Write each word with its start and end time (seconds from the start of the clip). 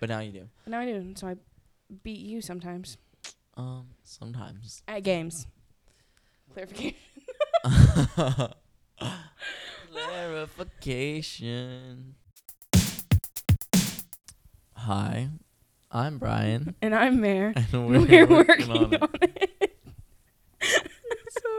But 0.00 0.08
now 0.10 0.20
you 0.20 0.32
do. 0.32 0.48
But 0.64 0.70
now 0.72 0.80
I 0.80 0.84
do, 0.86 1.14
so 1.16 1.28
I 1.28 1.36
beat 2.02 2.20
you 2.20 2.40
sometimes 2.40 2.98
Um, 3.56 3.88
sometimes. 4.04 4.82
at 4.88 5.02
games. 5.02 5.46
Clarification. 6.52 6.96
Clarification. 10.86 12.14
Hi, 14.74 15.28
I'm 15.90 16.18
Brian, 16.18 16.74
And 16.82 16.94
I'm 16.94 17.20
Mare. 17.20 17.52
and 17.56 17.66
We're, 17.88 18.00
we're, 18.06 18.26
working, 18.26 18.70
on 18.70 18.94
it. 18.94 19.72
so 21.30 21.50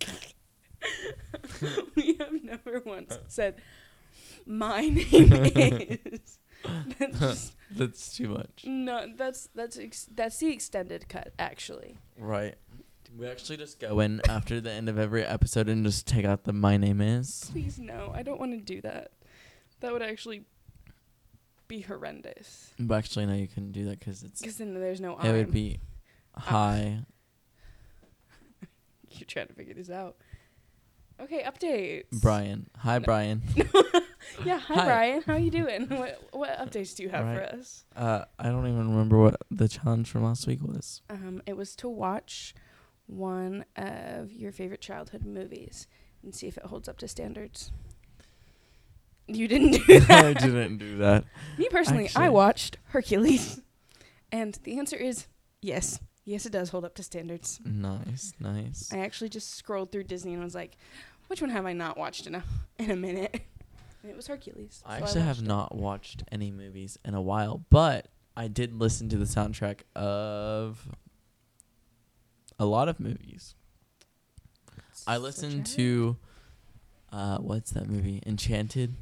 bad. 0.00 1.84
we 1.96 2.16
have 2.18 2.42
never 2.42 2.80
once 2.84 3.18
said, 3.28 3.60
"My 4.46 4.80
name 4.88 5.32
is." 5.32 6.38
That's 6.98 7.52
That's 7.70 8.16
too 8.16 8.28
much. 8.28 8.64
no, 8.66 9.06
that's 9.16 9.48
that's 9.54 9.78
ex- 9.78 10.08
that's 10.14 10.38
the 10.38 10.52
extended 10.52 11.08
cut, 11.08 11.32
actually. 11.38 11.98
Right. 12.18 12.54
We 13.16 13.26
actually 13.26 13.56
just 13.56 13.80
go 13.80 14.00
in 14.00 14.20
after 14.28 14.60
the 14.60 14.70
end 14.70 14.88
of 14.88 14.98
every 14.98 15.24
episode 15.24 15.68
and 15.68 15.84
just 15.84 16.06
take 16.06 16.24
out 16.24 16.44
the 16.44 16.52
"My 16.52 16.76
name 16.76 17.00
is." 17.00 17.48
Please 17.50 17.78
no, 17.78 18.12
I 18.14 18.22
don't 18.22 18.38
want 18.38 18.52
to 18.52 18.58
do 18.60 18.80
that. 18.82 19.12
That 19.80 19.92
would 19.92 20.02
actually 20.02 20.44
be 21.68 21.80
horrendous. 21.80 22.70
But 22.78 22.96
actually, 22.96 23.26
no, 23.26 23.34
you 23.34 23.48
couldn't 23.48 23.72
do 23.72 23.84
that 23.86 23.98
because 23.98 24.22
it's. 24.22 24.40
Because 24.40 24.58
then 24.58 24.74
there's 24.74 25.00
no 25.00 25.18
It 25.18 25.32
would 25.32 25.52
be, 25.52 25.80
ah. 26.36 26.40
hi. 26.40 26.98
You're 29.10 29.26
trying 29.26 29.48
to 29.48 29.54
figure 29.54 29.74
this 29.74 29.90
out. 29.90 30.16
Okay, 31.20 31.42
updates. 31.42 32.04
Brian. 32.20 32.68
Hi, 32.78 32.98
No. 32.98 33.04
Brian. 33.04 33.42
Yeah, 34.44 34.58
hi, 34.58 34.74
Hi. 34.74 34.84
Brian. 34.86 35.22
How 35.26 35.36
you 35.36 35.50
doing? 35.50 35.86
what 35.86 36.18
what 36.32 36.58
updates 36.58 36.96
do 36.96 37.02
you 37.02 37.10
have 37.10 37.24
Right. 37.26 37.36
for 37.50 37.56
us? 37.56 37.84
Uh, 37.94 38.24
I 38.38 38.44
don't 38.44 38.66
even 38.66 38.90
remember 38.90 39.18
what 39.18 39.36
the 39.50 39.68
challenge 39.68 40.10
from 40.10 40.24
last 40.24 40.46
week 40.46 40.60
was. 40.62 41.02
Um, 41.10 41.42
it 41.46 41.56
was 41.58 41.76
to 41.76 41.88
watch 41.90 42.54
one 43.06 43.64
of 43.76 44.32
your 44.32 44.50
favorite 44.50 44.80
childhood 44.80 45.24
movies 45.26 45.86
and 46.22 46.34
see 46.34 46.46
if 46.48 46.56
it 46.56 46.64
holds 46.64 46.88
up 46.88 46.96
to 46.98 47.06
standards. 47.08 47.70
You 49.28 49.46
didn't 49.46 49.86
do 49.86 50.00
that. 50.08 50.24
I 50.24 50.32
didn't 50.32 50.78
do 50.78 50.96
that. 50.98 51.24
Me 51.58 51.68
personally, 51.70 52.08
I 52.16 52.30
watched 52.30 52.78
Hercules, 52.88 53.60
and 54.32 54.58
the 54.64 54.78
answer 54.78 54.96
is 54.96 55.26
yes. 55.60 56.00
Yes, 56.24 56.46
it 56.46 56.52
does 56.52 56.70
hold 56.70 56.84
up 56.84 56.94
to 56.94 57.02
standards. 57.02 57.60
Nice, 57.64 58.32
nice. 58.40 58.90
I 58.92 58.98
actually 58.98 59.28
just 59.28 59.54
scrolled 59.54 59.92
through 59.92 60.04
Disney 60.04 60.32
and 60.34 60.42
was 60.42 60.54
like, 60.54 60.76
which 61.28 61.40
one 61.40 61.50
have 61.50 61.66
I 61.66 61.72
not 61.74 61.98
watched 61.98 62.26
in 62.26 62.34
a 62.34 62.42
in 62.78 62.90
a 62.90 62.96
minute? 62.96 63.42
And 64.02 64.10
it 64.10 64.16
was 64.16 64.26
Hercules. 64.26 64.82
I 64.86 64.98
so 64.98 65.04
actually 65.04 65.20
have 65.22 65.38
it. 65.38 65.44
not 65.44 65.74
watched 65.74 66.22
any 66.32 66.50
movies 66.50 66.98
in 67.04 67.14
a 67.14 67.22
while, 67.22 67.62
but 67.70 68.08
I 68.36 68.48
did 68.48 68.74
listen 68.74 69.08
to 69.10 69.16
the 69.16 69.24
soundtrack 69.24 69.80
of 69.94 70.88
a 72.58 72.64
lot 72.66 72.88
of 72.88 73.00
movies. 73.00 73.54
I 75.06 75.18
listened 75.18 75.66
to 75.66 76.16
uh 77.12 77.38
what's 77.38 77.70
that 77.72 77.88
movie? 77.88 78.22
Enchanted? 78.26 78.94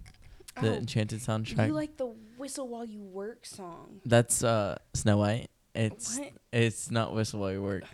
The 0.60 0.70
Oh, 0.70 0.74
Enchanted 0.74 1.20
soundtrack. 1.20 1.68
You 1.68 1.72
like 1.72 1.96
the 1.96 2.14
whistle 2.36 2.68
while 2.68 2.84
you 2.84 3.00
work 3.00 3.46
song. 3.46 4.00
That's 4.04 4.42
uh 4.42 4.78
Snow 4.94 5.18
White. 5.18 5.48
It's 5.74 6.18
What? 6.18 6.32
it's 6.52 6.90
not 6.90 7.14
Whistle 7.14 7.40
While 7.40 7.52
You 7.52 7.62
Work. 7.62 7.84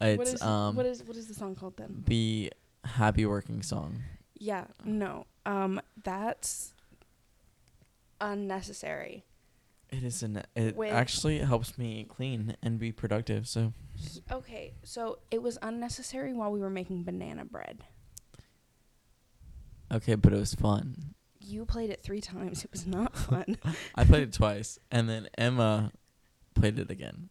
It's 0.00 0.34
is 0.34 0.42
um 0.42 0.76
what 0.76 0.86
is 0.86 1.02
what 1.04 1.16
is 1.16 1.26
the 1.26 1.34
song 1.34 1.54
called 1.54 1.76
then? 1.76 2.04
the 2.06 2.52
Happy 2.84 3.26
Working 3.26 3.62
song. 3.62 4.02
Yeah, 4.38 4.66
no. 4.84 5.26
Um 5.44 5.80
that's 6.02 6.72
unnecessary. 8.20 9.24
It 9.90 10.04
is 10.04 10.22
an 10.22 10.42
it 10.54 10.76
With- 10.76 10.92
actually 10.92 11.38
helps 11.38 11.76
me 11.76 12.06
clean 12.08 12.56
and 12.62 12.78
be 12.78 12.92
productive, 12.92 13.48
so 13.48 13.72
Okay, 14.30 14.74
so 14.84 15.18
it 15.30 15.42
was 15.42 15.58
unnecessary 15.62 16.32
while 16.32 16.50
we 16.52 16.60
were 16.60 16.70
making 16.70 17.02
banana 17.04 17.44
bread. 17.44 17.84
okay, 19.92 20.14
but 20.14 20.32
it 20.32 20.38
was 20.38 20.54
fun. 20.54 21.14
You 21.40 21.64
played 21.64 21.90
it 21.90 22.02
3 22.02 22.20
times. 22.20 22.64
It 22.64 22.70
was 22.70 22.86
not 22.86 23.16
fun. 23.16 23.56
I 23.96 24.04
played 24.04 24.22
it 24.22 24.32
twice, 24.32 24.78
and 24.90 25.08
then 25.08 25.28
Emma 25.36 25.90
played 26.60 26.78
it 26.78 26.90
again, 26.90 27.28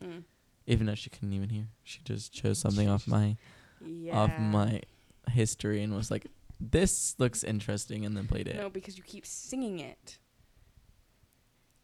Mm. 0.00 0.24
even 0.66 0.86
though 0.86 0.94
she 0.94 1.10
couldn't 1.10 1.32
even 1.32 1.48
hear. 1.50 1.68
She 1.84 2.00
just 2.04 2.32
chose 2.32 2.58
something 2.58 2.88
off 2.88 3.06
my 3.06 3.36
Yeah. 3.84 4.18
off 4.18 4.38
my 4.38 4.82
history 5.30 5.82
and 5.82 5.94
was 5.94 6.10
like, 6.10 6.26
"This 6.60 7.18
looks 7.18 7.42
interesting," 7.44 8.04
and 8.04 8.16
then 8.16 8.26
played 8.26 8.48
it. 8.48 8.56
No, 8.56 8.68
because 8.70 8.96
you 8.98 9.04
keep 9.04 9.24
singing 9.26 9.78
it. 9.78 10.18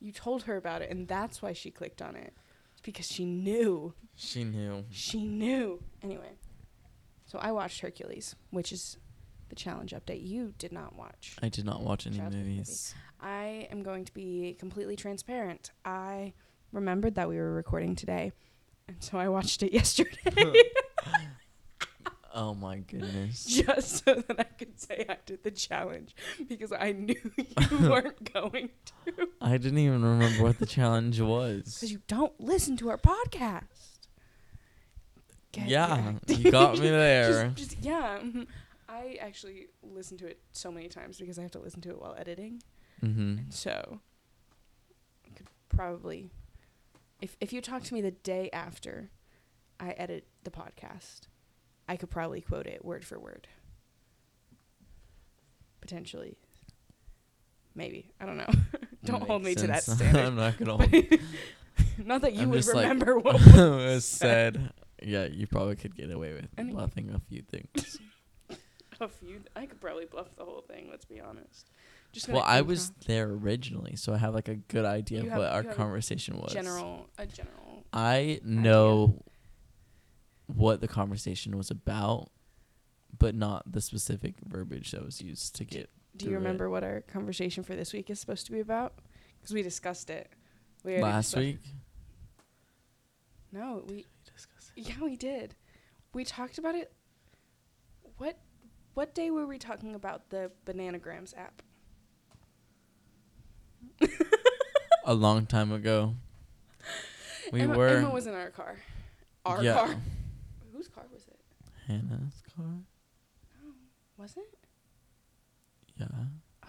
You 0.00 0.12
told 0.12 0.44
her 0.44 0.56
about 0.56 0.82
it, 0.82 0.90
and 0.90 1.06
that's 1.06 1.40
why 1.42 1.52
she 1.52 1.70
clicked 1.70 2.02
on 2.02 2.16
it. 2.16 2.34
It's 2.72 2.80
because 2.80 3.06
she 3.06 3.24
knew. 3.24 3.94
She 4.16 4.42
knew. 4.44 4.84
She 4.90 5.24
knew. 5.24 5.82
Anyway, 6.02 6.32
so 7.26 7.38
I 7.38 7.52
watched 7.52 7.80
Hercules, 7.80 8.34
which 8.50 8.72
is 8.72 8.96
the 9.48 9.54
challenge 9.54 9.92
update. 9.92 10.26
You 10.26 10.54
did 10.58 10.72
not 10.72 10.96
watch. 10.96 11.36
I 11.42 11.48
did 11.48 11.64
not 11.64 11.82
watch 11.82 12.06
any 12.06 12.16
Childhood 12.16 12.40
movie. 12.40 12.50
movies. 12.56 12.94
I 13.20 13.68
am 13.70 13.82
going 13.84 14.04
to 14.06 14.12
be 14.14 14.54
completely 14.58 14.96
transparent. 14.96 15.70
I 15.84 16.32
remembered 16.72 17.14
that 17.14 17.28
we 17.28 17.36
were 17.36 17.52
recording 17.52 17.94
today, 17.94 18.32
and 18.88 18.96
so 19.00 19.18
I 19.18 19.28
watched 19.28 19.62
it 19.62 19.72
yesterday 19.72 20.52
Oh 22.34 22.54
my 22.54 22.78
goodness. 22.78 23.44
just 23.48 24.04
so 24.04 24.14
that 24.14 24.40
I 24.40 24.44
could 24.44 24.80
say 24.80 25.04
I 25.08 25.16
did 25.26 25.42
the 25.42 25.50
challenge 25.50 26.14
because 26.48 26.72
I 26.72 26.92
knew 26.92 27.14
you 27.36 27.90
weren't 27.90 28.32
going 28.32 28.70
to. 28.86 29.28
I 29.40 29.58
didn't 29.58 29.78
even 29.78 30.02
remember 30.02 30.42
what 30.42 30.58
the 30.58 30.66
challenge 30.66 31.20
was. 31.20 31.64
Because 31.64 31.92
you 31.92 32.00
don't 32.08 32.38
listen 32.40 32.76
to 32.78 32.90
our 32.90 32.98
podcast. 32.98 33.98
Get 35.52 35.68
Yeah, 35.68 36.14
you 36.26 36.50
got 36.50 36.78
me 36.78 36.88
there. 36.88 37.50
Just, 37.50 37.56
just 37.56 37.84
yeah. 37.84 38.18
mhm. 38.22 38.46
I 38.88 39.18
actually 39.20 39.68
listen 39.82 40.16
to 40.18 40.26
it 40.26 40.38
so 40.52 40.70
many 40.70 40.88
times 40.88 41.18
because 41.18 41.38
I 41.38 41.42
have 41.42 41.50
to 41.52 41.58
listen 41.58 41.80
to 41.82 41.90
it 41.90 42.00
while 42.00 42.14
editing. 42.18 42.62
Mm-hmm. 43.02 43.50
So 43.50 44.00
I 45.26 45.36
could 45.36 45.48
probably 45.68 46.30
if 47.22 47.36
if 47.40 47.52
you 47.54 47.60
talk 47.62 47.82
to 47.84 47.94
me 47.94 48.02
the 48.02 48.10
day 48.10 48.50
after 48.52 49.10
I 49.80 49.90
edit 49.92 50.26
the 50.44 50.50
podcast, 50.50 51.22
I 51.88 51.96
could 51.96 52.10
probably 52.10 52.40
quote 52.42 52.66
it 52.66 52.84
word 52.84 53.04
for 53.04 53.18
word. 53.18 53.48
Potentially. 55.80 56.36
Maybe. 57.74 58.10
I 58.20 58.26
don't 58.26 58.36
know. 58.36 58.50
don't 59.04 59.22
hold 59.26 59.42
me 59.42 59.54
to 59.54 59.66
that 59.68 59.82
standard. 59.82 60.16
I'm 60.26 60.36
not 60.36 60.58
gonna 60.58 60.76
hold. 60.76 61.04
Not 62.04 62.20
that 62.22 62.34
you 62.34 62.42
I'm 62.42 62.50
would 62.50 62.58
just 62.58 62.74
like- 62.74 62.82
remember 62.84 63.18
what 63.18 63.34
was 63.56 64.04
said. 64.04 64.72
Yeah, 65.02 65.24
you 65.24 65.46
probably 65.46 65.74
could 65.76 65.96
get 65.96 66.10
away 66.10 66.32
with 66.34 66.46
Any- 66.56 66.72
bluffing 66.72 67.10
a 67.14 67.18
few 67.18 67.42
things. 67.42 67.98
a 69.00 69.08
few. 69.08 69.40
I 69.56 69.66
could 69.66 69.80
probably 69.80 70.04
bluff 70.04 70.28
the 70.36 70.44
whole 70.44 70.60
thing. 70.68 70.86
Let's 70.90 71.04
be 71.04 71.20
honest. 71.20 71.70
Just 72.12 72.28
well, 72.28 72.42
I 72.44 72.60
was 72.60 72.90
there 73.06 73.28
originally, 73.30 73.96
so 73.96 74.12
I 74.12 74.18
have 74.18 74.34
like 74.34 74.48
a 74.48 74.56
good 74.56 74.84
idea 74.84 75.20
You 75.20 75.24
of 75.26 75.30
have- 75.30 75.38
what 75.40 75.52
our 75.52 75.62
you 75.62 75.68
have 75.68 75.74
a 75.76 75.80
conversation 75.80 76.38
was. 76.38 76.52
general 76.52 77.08
a 77.18 77.26
general. 77.26 77.84
I 77.92 78.40
know 78.44 79.22
what 80.46 80.80
the 80.82 80.88
conversation 80.88 81.56
was 81.56 81.70
about, 81.70 82.30
but 83.18 83.34
not 83.34 83.70
the 83.70 83.80
specific 83.80 84.34
verbiage 84.46 84.90
that 84.90 85.02
was 85.04 85.22
used 85.22 85.54
to 85.56 85.64
get. 85.64 85.88
Do 86.16 86.26
you 86.26 86.30
through 86.30 86.36
it. 86.36 86.38
remember 86.40 86.68
what 86.70 86.84
our 86.84 87.00
conversation 87.00 87.64
for 87.64 87.74
this 87.74 87.92
week 87.94 88.10
is 88.10 88.20
supposed 88.20 88.44
to 88.46 88.52
be 88.52 88.60
about? 88.60 88.94
Because 89.40 89.54
we 89.54 89.62
discussed 89.62 90.10
it. 90.10 90.30
We 90.84 90.98
Last 91.00 91.34
week, 91.36 91.58
No, 93.52 93.84
we. 93.88 94.06
Yeah, 94.76 94.94
we 95.02 95.16
did. 95.16 95.54
We 96.14 96.24
talked 96.24 96.58
about 96.58 96.74
it. 96.74 96.92
What 98.18 98.38
what 98.94 99.14
day 99.14 99.30
were 99.30 99.46
we 99.46 99.58
talking 99.58 99.94
about 99.94 100.28
the 100.30 100.50
Bananagrams 100.66 101.36
app? 101.36 101.62
a 105.04 105.14
long 105.14 105.46
time 105.46 105.72
ago, 105.72 106.14
we 107.52 107.60
Emma, 107.62 107.76
were 107.76 107.88
Emma 107.88 108.10
was 108.10 108.26
in 108.26 108.34
our 108.34 108.50
car. 108.50 108.76
Our 109.44 109.62
yeah, 109.62 109.74
car. 109.74 109.96
Whose 110.72 110.88
car 110.88 111.04
was 111.12 111.26
it? 111.26 111.38
Hannah's 111.86 112.42
car. 112.56 112.64
No, 112.66 113.70
was 114.18 114.36
it? 114.36 114.58
Yeah, 115.98 116.06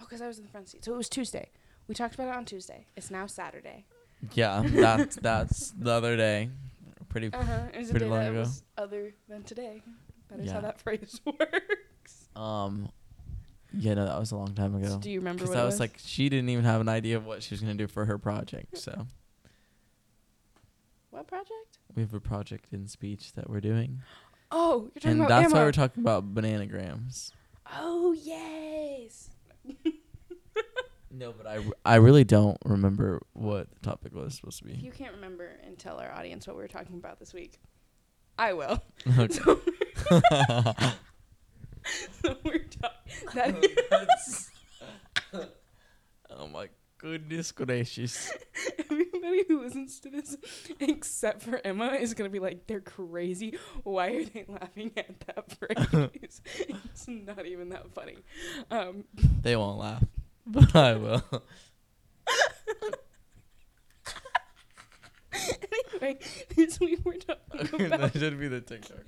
because 0.00 0.20
I 0.20 0.26
was 0.26 0.38
in 0.38 0.44
the 0.44 0.50
front 0.50 0.68
seat. 0.68 0.84
So 0.84 0.92
it 0.94 0.96
was 0.96 1.08
Tuesday. 1.08 1.50
We 1.88 1.94
talked 1.94 2.14
about 2.14 2.28
it 2.28 2.34
on 2.34 2.44
Tuesday. 2.44 2.86
It's 2.96 3.10
now 3.10 3.26
Saturday. 3.26 3.86
yeah. 4.34 4.62
That's 4.66 5.16
that's 5.16 5.70
the 5.72 5.90
other 5.92 6.16
day. 6.16 6.50
Pretty. 7.08 7.32
Uh 7.32 7.42
huh. 7.44 7.60
It 7.72 7.78
was 7.78 7.88
a 7.90 7.92
Pretty 7.92 8.06
day 8.06 8.10
long 8.10 8.20
that 8.20 8.30
ago. 8.30 8.38
was 8.40 8.62
other 8.76 9.14
than 9.28 9.42
today. 9.44 9.82
That 10.30 10.40
is 10.40 10.46
Yeah. 10.46 10.54
how 10.54 10.60
that 10.62 10.80
phrase 10.80 11.20
works. 11.26 12.28
Um. 12.34 12.90
Yeah, 13.76 13.94
no, 13.94 14.06
that 14.06 14.18
was 14.18 14.32
a 14.32 14.36
long 14.36 14.54
time 14.54 14.74
ago. 14.74 14.88
So 14.88 14.98
do 14.98 15.10
you 15.10 15.18
remember 15.20 15.42
Because 15.44 15.56
I 15.56 15.64
was 15.64 15.74
was? 15.74 15.80
like, 15.80 15.98
she 15.98 16.28
didn't 16.28 16.48
even 16.50 16.64
have 16.64 16.80
an 16.80 16.88
idea 16.88 17.16
of 17.16 17.26
what 17.26 17.42
she 17.42 17.54
was 17.54 17.60
gonna 17.60 17.74
do 17.74 17.86
for 17.86 18.04
her 18.04 18.18
project. 18.18 18.78
So 18.78 19.06
what 21.10 21.26
project? 21.26 21.78
we 21.94 22.02
have 22.02 22.14
a 22.14 22.20
project 22.20 22.66
in 22.72 22.86
speech 22.88 23.32
that 23.34 23.48
we're 23.48 23.60
doing, 23.60 24.00
Oh, 24.50 24.90
you're 24.94 25.00
talking 25.00 25.10
and 25.10 25.20
about 25.22 25.30
And 25.32 25.44
that's 25.44 25.52
Emma. 25.52 25.60
why 25.60 25.66
we're 25.66 25.72
talking 25.72 26.02
about 26.02 26.34
bananagrams. 26.34 27.32
oh 27.76 28.12
yes. 28.12 29.30
No, 31.16 31.32
but 31.32 31.46
I, 31.46 31.60
I 31.84 31.94
really 31.96 32.24
don't 32.24 32.58
remember 32.64 33.22
what 33.34 33.70
the 33.70 33.78
topic 33.80 34.12
was 34.14 34.34
supposed 34.34 34.62
to 34.64 34.68
If 34.68 34.76
be. 34.80 34.82
you 34.82 34.90
can't 34.90 35.14
remember 35.14 35.48
and 35.64 35.78
tell 35.78 35.98
our 36.00 36.10
audience 36.12 36.46
what 36.48 36.56
we 36.56 36.62
were 36.62 36.68
talking 36.68 36.96
about 36.96 37.20
this 37.20 37.32
week, 37.32 37.60
I 38.38 38.52
will. 38.52 38.82
Okay. 39.18 39.38
So, 42.22 42.36
we're 42.44 42.58
talking. 42.58 43.34
That 43.34 44.48
oh 46.30 46.46
my 46.48 46.68
goodness 46.98 47.52
gracious. 47.52 48.32
everybody 48.78 49.44
who 49.48 49.60
listens 49.62 50.00
to 50.00 50.08
this, 50.10 50.36
except 50.80 51.42
for 51.42 51.60
Emma, 51.64 51.88
is 51.92 52.14
gonna 52.14 52.30
be 52.30 52.38
like, 52.38 52.66
"They're 52.66 52.80
crazy. 52.80 53.58
Why 53.82 54.08
are 54.08 54.24
they 54.24 54.44
laughing 54.48 54.92
at 54.96 55.20
that 55.26 55.50
phrase? 55.58 56.40
it's 56.68 57.06
not 57.08 57.44
even 57.46 57.68
that 57.70 57.92
funny." 57.94 58.16
Um, 58.70 59.04
They 59.42 59.56
won't 59.56 59.78
laugh, 59.78 60.04
but 60.46 60.74
I 60.74 60.94
will. 60.96 61.22
anyway, 65.92 66.18
this 66.54 66.80
week 66.80 67.00
we're 67.04 67.14
talking 67.16 67.86
about. 67.86 68.12
that 68.12 68.18
should 68.18 68.38
be 68.38 68.48
the 68.48 68.60
TikTok. 68.60 69.04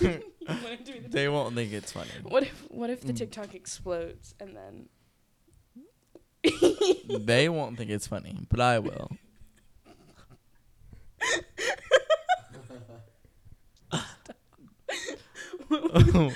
You 0.00 0.22
wanna 0.62 0.76
do 0.84 1.00
the 1.00 1.08
They 1.08 1.28
won't 1.28 1.54
think 1.54 1.72
it's 1.72 1.92
funny. 1.92 2.10
What 2.22 2.42
if 2.44 2.64
what 2.70 2.90
if 2.90 3.00
the 3.02 3.12
Mm. 3.12 3.16
TikTok 3.18 3.54
explodes 3.54 4.34
and 4.40 4.56
then 4.56 4.88
they 7.26 7.48
won't 7.48 7.76
think 7.76 7.90
it's 7.90 8.06
funny, 8.06 8.46
but 8.48 8.60
I 8.60 8.78
will. 8.78 9.10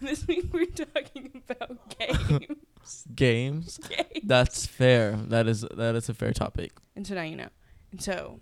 this 0.00 0.26
week 0.26 0.46
we're 0.52 0.66
talking 0.66 1.42
about 1.48 1.98
games. 1.98 2.56
Games. 3.14 3.78
games. 3.88 4.08
That's 4.24 4.66
fair. 4.66 5.12
That 5.28 5.46
is 5.46 5.64
that 5.76 5.94
is 5.94 6.08
a 6.08 6.14
fair 6.14 6.32
topic. 6.32 6.72
And 6.96 7.06
so 7.06 7.14
now 7.14 7.22
you 7.22 7.36
know. 7.36 7.50
And 7.92 8.00
so 8.02 8.40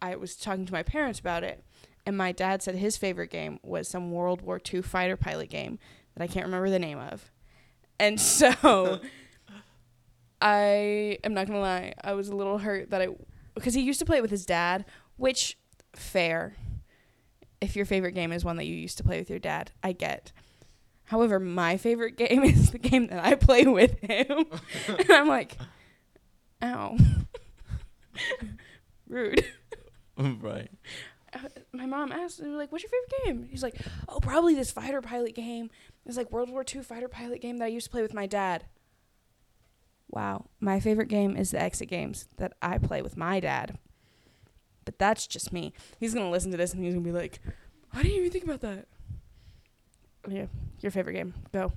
I 0.00 0.16
was 0.16 0.36
talking 0.36 0.64
to 0.66 0.72
my 0.72 0.82
parents 0.82 1.18
about 1.18 1.42
it 1.44 1.64
and 2.06 2.16
my 2.16 2.32
dad 2.32 2.62
said 2.62 2.76
his 2.76 2.96
favorite 2.96 3.30
game 3.30 3.58
was 3.62 3.88
some 3.88 4.12
World 4.12 4.42
War 4.42 4.60
II 4.72 4.82
fighter 4.82 5.16
pilot 5.16 5.50
game 5.50 5.78
that 6.14 6.22
I 6.22 6.26
can't 6.26 6.46
remember 6.46 6.70
the 6.70 6.78
name 6.78 6.98
of. 6.98 7.30
And 7.98 8.20
so 8.20 9.00
I 10.40 11.18
am 11.24 11.34
not 11.34 11.46
going 11.46 11.58
to 11.58 11.62
lie, 11.62 11.94
I 12.02 12.12
was 12.12 12.28
a 12.28 12.36
little 12.36 12.58
hurt 12.58 12.90
that 12.90 13.00
I 13.02 13.08
because 13.54 13.74
he 13.74 13.82
used 13.82 14.00
to 14.00 14.04
play 14.04 14.18
it 14.18 14.22
with 14.22 14.30
his 14.32 14.44
dad, 14.44 14.84
which 15.16 15.56
fair. 15.94 16.56
If 17.60 17.76
your 17.76 17.86
favorite 17.86 18.12
game 18.12 18.32
is 18.32 18.44
one 18.44 18.56
that 18.56 18.66
you 18.66 18.74
used 18.74 18.98
to 18.98 19.04
play 19.04 19.18
with 19.18 19.30
your 19.30 19.38
dad, 19.38 19.70
I 19.82 19.92
get. 19.92 20.32
However, 21.04 21.38
my 21.38 21.76
favorite 21.76 22.16
game 22.18 22.42
is 22.42 22.72
the 22.72 22.78
game 22.78 23.06
that 23.08 23.24
I 23.24 23.36
play 23.36 23.64
with 23.64 23.98
him. 24.00 24.46
and 24.88 25.06
I'm 25.10 25.28
like, 25.28 25.56
ow. 26.62 26.96
Rude. 29.08 29.44
right. 30.18 30.70
Uh, 31.34 31.48
My 31.72 31.86
mom 31.86 32.12
asked, 32.12 32.40
were 32.40 32.48
like, 32.48 32.70
what's 32.72 32.84
your 32.84 32.90
favorite 32.90 33.24
game? 33.24 33.48
He's 33.50 33.62
like, 33.62 33.76
oh, 34.08 34.20
probably 34.20 34.54
this 34.54 34.70
fighter 34.70 35.00
pilot 35.02 35.34
game. 35.34 35.70
It's 36.06 36.16
like 36.16 36.30
World 36.30 36.50
War 36.50 36.64
II 36.72 36.82
fighter 36.82 37.08
pilot 37.08 37.40
game 37.40 37.58
that 37.58 37.64
I 37.64 37.68
used 37.68 37.86
to 37.86 37.90
play 37.90 38.02
with 38.02 38.14
my 38.14 38.26
dad. 38.26 38.64
Wow. 40.10 40.46
My 40.60 40.80
favorite 40.80 41.08
game 41.08 41.36
is 41.36 41.50
the 41.50 41.60
exit 41.60 41.88
games 41.88 42.28
that 42.36 42.52
I 42.62 42.78
play 42.78 43.02
with 43.02 43.16
my 43.16 43.40
dad. 43.40 43.78
But 44.84 44.98
that's 44.98 45.26
just 45.26 45.52
me. 45.52 45.72
He's 45.98 46.14
going 46.14 46.26
to 46.26 46.30
listen 46.30 46.50
to 46.52 46.56
this 46.56 46.72
and 46.74 46.84
he's 46.84 46.94
going 46.94 47.04
to 47.04 47.10
be 47.10 47.16
like, 47.16 47.40
I 47.92 48.02
didn't 48.02 48.18
even 48.18 48.30
think 48.30 48.44
about 48.44 48.60
that. 48.60 48.86
Yeah. 50.28 50.46
Your 50.80 50.92
favorite 50.92 51.14
game. 51.14 51.34
Go. 51.52 51.72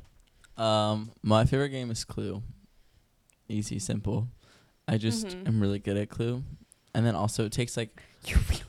Um, 0.61 1.11
my 1.23 1.45
favorite 1.45 1.69
game 1.69 1.89
is 1.91 2.03
Clue. 2.03 2.43
Easy, 3.47 3.79
simple. 3.79 4.27
I 4.87 4.97
just 4.97 5.27
Mhm. 5.27 5.47
am 5.47 5.59
really 5.61 5.79
good 5.79 5.97
at 5.97 6.09
Clue, 6.09 6.43
and 6.93 7.05
then 7.05 7.13
also 7.15 7.45
it 7.45 7.51
takes 7.51 7.77
like 7.77 8.01
You're 8.25 8.39
really 8.49 8.57
good. 8.57 8.66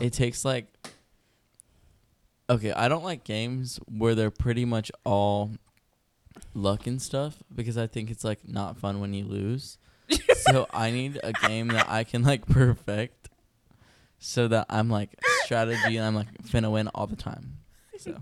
It 0.00 0.12
takes 0.12 0.44
like. 0.44 0.66
Okay, 2.48 2.72
I 2.72 2.88
don't 2.88 3.04
like 3.04 3.22
games 3.22 3.78
where 3.86 4.16
they're 4.16 4.30
pretty 4.32 4.64
much 4.64 4.90
all 5.04 5.52
luck 6.52 6.86
and 6.88 7.00
stuff 7.00 7.36
because 7.54 7.78
I 7.78 7.86
think 7.86 8.10
it's 8.10 8.24
like 8.24 8.40
not 8.48 8.76
fun 8.76 8.98
when 9.00 9.14
you 9.14 9.24
lose. 9.24 9.78
so 10.36 10.66
I 10.72 10.90
need 10.90 11.20
a 11.22 11.32
game 11.32 11.68
that 11.68 11.88
I 11.88 12.02
can 12.02 12.22
like 12.24 12.46
perfect, 12.46 13.28
so 14.18 14.48
that 14.48 14.66
I'm 14.68 14.90
like 14.90 15.10
strategy 15.44 15.96
and 15.96 16.04
I'm 16.04 16.14
like 16.16 16.42
finna 16.42 16.72
win 16.72 16.88
all 16.88 17.06
the 17.06 17.14
time. 17.16 17.58
So, 17.98 18.16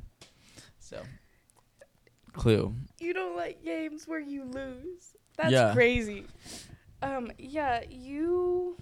so, 0.78 1.00
Clue. 2.34 2.74
You 3.00 3.14
don't 3.14 3.36
like 3.36 3.64
games 3.64 4.06
where 4.06 4.20
you 4.20 4.44
lose. 4.44 5.16
That's 5.38 5.52
Yeah. 5.52 5.72
crazy. 5.72 6.24
Um, 7.00 7.30
yeah, 7.38 7.82
you. 7.88 8.76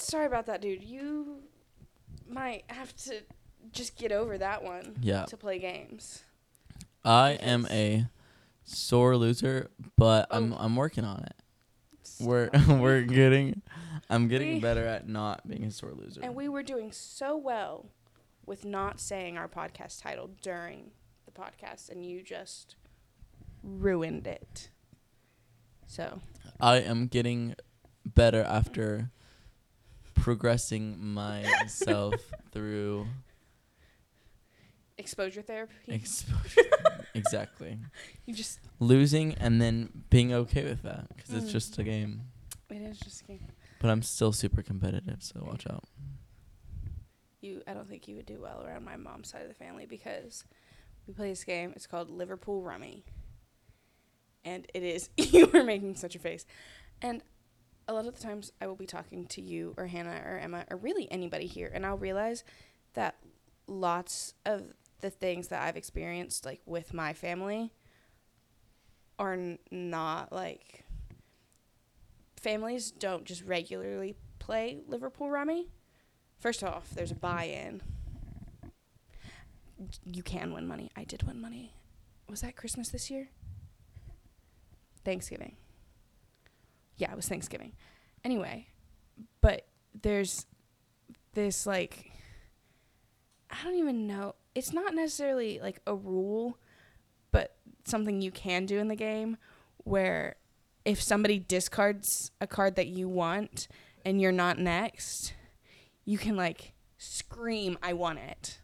Sorry 0.00 0.26
about 0.26 0.46
that, 0.46 0.60
dude. 0.62 0.82
You 0.84 1.42
might 2.28 2.64
have 2.68 2.94
to 3.04 3.20
just 3.72 3.96
get 3.96 4.12
over 4.12 4.38
that 4.38 4.62
one 4.62 4.96
Yeah. 5.00 5.24
to 5.26 5.36
play 5.36 5.58
games. 5.58 6.24
I 7.04 7.32
am 7.32 7.66
a 7.70 8.06
sore 8.64 9.16
loser, 9.16 9.70
but 9.96 10.26
I'm 10.30 10.52
Oh. 10.52 10.56
I'm 10.58 10.76
working 10.76 11.04
on 11.04 11.24
it. 11.24 11.34
Stop. 12.02 12.26
We're 12.28 12.50
we're 12.68 13.02
getting 13.02 13.62
I'm 14.10 14.28
getting 14.28 14.54
We- 14.54 14.60
better 14.60 14.86
at 14.86 15.08
not 15.08 15.46
being 15.48 15.64
a 15.64 15.70
sore 15.70 15.92
loser. 15.92 16.20
and 16.22 16.34
we 16.34 16.48
were 16.48 16.62
doing 16.62 16.92
so 16.92 17.36
well 17.36 17.86
with 18.46 18.64
not 18.64 19.00
saying 19.00 19.36
our 19.36 19.48
podcast 19.48 20.00
title 20.02 20.30
during 20.40 20.92
the 21.26 21.30
podcast, 21.32 21.90
and 21.90 22.06
you 22.06 22.22
just 22.22 22.76
ruined 23.62 24.26
it. 24.26 24.70
So 25.86 26.20
I 26.60 26.76
am 26.76 27.06
getting 27.08 27.54
better 28.06 28.42
after 28.42 29.10
progressing 30.20 30.98
myself 31.04 32.14
through 32.52 33.06
exposure 34.96 35.42
therapy. 35.42 35.74
exposure. 35.88 36.62
exactly. 37.14 37.78
you 38.26 38.34
just 38.34 38.60
Losing 38.80 39.34
and 39.34 39.60
then 39.60 40.04
being 40.10 40.32
okay 40.32 40.64
with 40.64 40.82
that 40.82 41.08
because 41.14 41.32
it's 41.34 41.46
Mm. 41.46 41.52
just 41.52 41.78
a 41.78 41.82
game. 41.84 42.22
it 42.70 42.82
is 42.82 42.98
just 43.00 43.22
a 43.22 43.24
game. 43.24 43.46
But 43.80 43.90
I'm 43.90 44.02
still 44.02 44.32
super 44.32 44.62
competitive, 44.62 45.18
so 45.22 45.42
watch 45.46 45.66
out. 45.68 45.84
you 47.40 47.62
I 47.66 47.74
don't 47.74 47.88
think 47.88 48.08
you 48.08 48.16
would 48.16 48.26
do 48.26 48.40
well 48.42 48.64
around 48.66 48.84
my 48.84 48.96
mom's 48.96 49.28
side 49.30 49.42
of 49.42 49.48
the 49.48 49.54
family 49.54 49.86
because 49.86 50.44
we 51.06 51.14
play 51.14 51.30
this 51.30 51.44
game. 51.44 51.72
It's 51.76 51.86
called 51.86 52.10
Liverpool 52.10 52.62
Rummy. 52.62 53.04
And 54.44 54.66
it 54.74 54.82
is 54.82 55.10
you 55.16 55.50
are 55.54 55.62
making 55.64 55.94
such 55.96 56.14
a 56.16 56.18
face. 56.18 56.44
And 57.00 57.22
a 57.88 57.94
lot 57.94 58.06
of 58.06 58.14
the 58.14 58.22
times 58.22 58.52
I 58.60 58.66
will 58.66 58.76
be 58.76 58.86
talking 58.86 59.26
to 59.26 59.40
you 59.40 59.74
or 59.78 59.86
Hannah 59.86 60.20
or 60.24 60.38
Emma 60.38 60.66
or 60.70 60.76
really 60.76 61.10
anybody 61.10 61.46
here 61.46 61.70
and 61.72 61.86
I'll 61.86 61.96
realize 61.96 62.44
that 62.94 63.16
lots 63.66 64.34
of 64.44 64.74
the 65.00 65.10
things 65.10 65.48
that 65.48 65.62
I've 65.62 65.76
experienced 65.76 66.44
like 66.44 66.60
with 66.66 66.92
my 66.92 67.14
family 67.14 67.72
are 69.18 69.32
n- 69.32 69.58
not 69.70 70.32
like 70.32 70.84
families 72.36 72.90
don't 72.90 73.24
just 73.24 73.42
regularly 73.44 74.16
play 74.38 74.80
Liverpool 74.86 75.30
Rummy. 75.30 75.68
First 76.38 76.62
off, 76.62 76.90
there's 76.90 77.10
a 77.10 77.16
buy-in. 77.16 77.82
You 80.04 80.22
can 80.22 80.52
win 80.52 80.66
money. 80.66 80.90
I 80.96 81.04
did 81.04 81.24
win 81.24 81.40
money. 81.40 81.72
Was 82.28 82.42
that 82.42 82.56
Christmas 82.56 82.90
this 82.90 83.10
year? 83.10 83.28
Thanksgiving. 85.04 85.56
Yeah, 86.98 87.10
it 87.12 87.16
was 87.16 87.28
Thanksgiving. 87.28 87.72
Anyway, 88.24 88.68
but 89.40 89.66
there's 90.00 90.46
this 91.34 91.66
like 91.66 92.10
I 93.50 93.64
don't 93.64 93.76
even 93.76 94.06
know. 94.06 94.34
It's 94.54 94.72
not 94.72 94.94
necessarily 94.94 95.60
like 95.60 95.80
a 95.86 95.94
rule, 95.94 96.58
but 97.30 97.56
something 97.84 98.20
you 98.20 98.30
can 98.30 98.66
do 98.66 98.78
in 98.78 98.88
the 98.88 98.96
game 98.96 99.38
where 99.78 100.36
if 100.84 101.00
somebody 101.00 101.38
discards 101.38 102.30
a 102.40 102.46
card 102.46 102.76
that 102.76 102.88
you 102.88 103.08
want 103.08 103.68
and 104.04 104.20
you're 104.20 104.32
not 104.32 104.58
next, 104.58 105.34
you 106.04 106.18
can 106.18 106.36
like 106.36 106.72
scream, 106.98 107.78
I 107.82 107.92
want 107.92 108.18
it. 108.18 108.60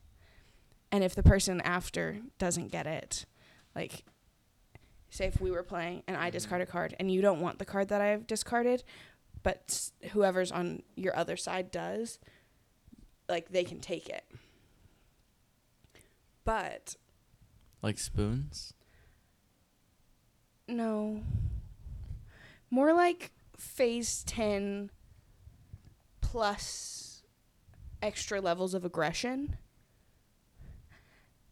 And 0.90 1.02
if 1.02 1.14
the 1.14 1.22
person 1.22 1.60
after 1.62 2.18
doesn't 2.38 2.70
get 2.70 2.86
it, 2.86 3.26
like, 3.74 4.04
say 5.14 5.26
if 5.26 5.40
we 5.40 5.50
were 5.50 5.62
playing 5.62 6.02
and 6.08 6.16
I 6.16 6.26
mm-hmm. 6.26 6.32
discard 6.32 6.60
a 6.60 6.66
card 6.66 6.96
and 6.98 7.10
you 7.10 7.22
don't 7.22 7.40
want 7.40 7.58
the 7.58 7.64
card 7.64 7.88
that 7.88 8.00
I've 8.00 8.26
discarded, 8.26 8.82
but 9.42 9.90
whoever's 10.10 10.50
on 10.50 10.82
your 10.96 11.16
other 11.16 11.36
side 11.36 11.70
does, 11.70 12.18
like, 13.28 13.50
they 13.50 13.64
can 13.64 13.80
take 13.80 14.08
it. 14.08 14.24
But 16.44 16.96
Like 17.80 17.98
spoons. 17.98 18.74
no. 20.66 21.22
More 22.70 22.92
like 22.92 23.30
phase 23.56 24.24
10 24.24 24.90
plus 26.20 27.22
extra 28.02 28.40
levels 28.40 28.74
of 28.74 28.84
aggression. 28.84 29.56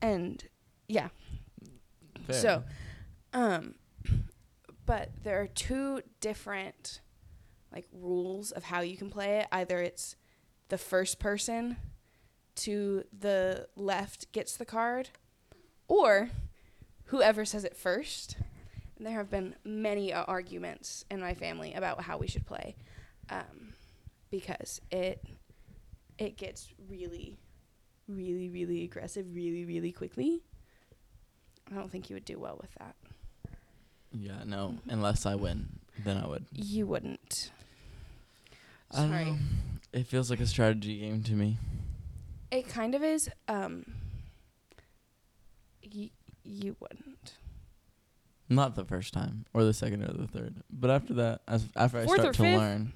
And 0.01 0.45
yeah. 0.89 1.09
Fair. 2.27 2.37
So, 2.37 2.65
um 3.33 3.75
but 4.87 5.11
there 5.23 5.41
are 5.41 5.47
two 5.47 6.03
different 6.21 7.01
like 7.73 7.87
rules 7.93 8.51
of 8.51 8.65
how 8.65 8.81
you 8.81 8.97
can 8.97 9.11
play 9.11 9.39
it. 9.39 9.49
Either 9.51 9.81
it's 9.81 10.17
the 10.69 10.79
first 10.79 11.19
person 11.19 11.77
to 12.55 13.05
the 13.19 13.67
left 13.77 14.31
gets 14.33 14.57
the 14.57 14.65
card, 14.67 15.11
or 15.89 16.31
whoever 17.07 17.45
says 17.45 17.65
it 17.65 17.77
first. 17.77 18.37
And 18.97 19.07
there 19.07 19.15
have 19.15 19.31
been 19.31 19.57
many 19.65 20.13
uh, 20.13 20.25
arguments 20.25 21.05
in 21.11 21.21
my 21.21 21.35
family 21.35 21.73
about 21.73 22.03
how 22.03 22.19
we 22.19 22.29
should 22.29 22.47
play, 22.47 22.77
um, 23.31 23.73
because 24.31 24.81
it 24.91 25.25
it 26.19 26.37
gets 26.37 26.69
really, 26.89 27.39
really, 28.07 28.49
really 28.49 28.85
aggressive 28.85 29.27
really, 29.35 29.65
really 29.65 29.93
quickly. 29.93 30.43
I 31.71 31.75
don't 31.75 31.91
think 31.91 32.11
you 32.11 32.15
would 32.15 32.25
do 32.25 32.39
well 32.39 32.59
with 32.61 32.73
that. 32.79 32.95
Yeah, 34.13 34.43
no. 34.45 34.77
Unless 34.89 35.27
I 35.27 35.35
win, 35.35 35.69
then 36.05 36.17
I 36.19 36.27
would. 36.27 36.47
You 36.53 36.87
wouldn't. 36.87 37.51
Sorry. 38.93 39.25
know. 39.25 39.37
It 39.93 40.07
feels 40.07 40.31
like 40.31 40.41
a 40.41 40.47
strategy 40.47 41.01
game 41.01 41.23
to 41.25 41.33
me. 41.33 41.57
It 42.51 42.69
kind 42.69 42.95
of 42.95 43.03
is. 43.03 43.31
Um, 43.49 43.87
y- 45.95 46.11
you 46.45 46.77
wouldn't. 46.81 47.35
Not 48.49 48.75
the 48.75 48.85
first 48.85 49.15
time, 49.15 49.47
or 49.55 49.65
the 49.65 49.73
second, 49.73 50.03
or 50.03 50.13
the 50.13 50.27
third, 50.27 50.57
but 50.71 50.91
after 50.91 51.15
that, 51.15 51.41
as 51.49 51.65
after 51.75 51.99
I 52.01 52.05
start 52.05 52.35
to 52.35 52.43
fifth? 52.43 52.59
learn, 52.59 52.93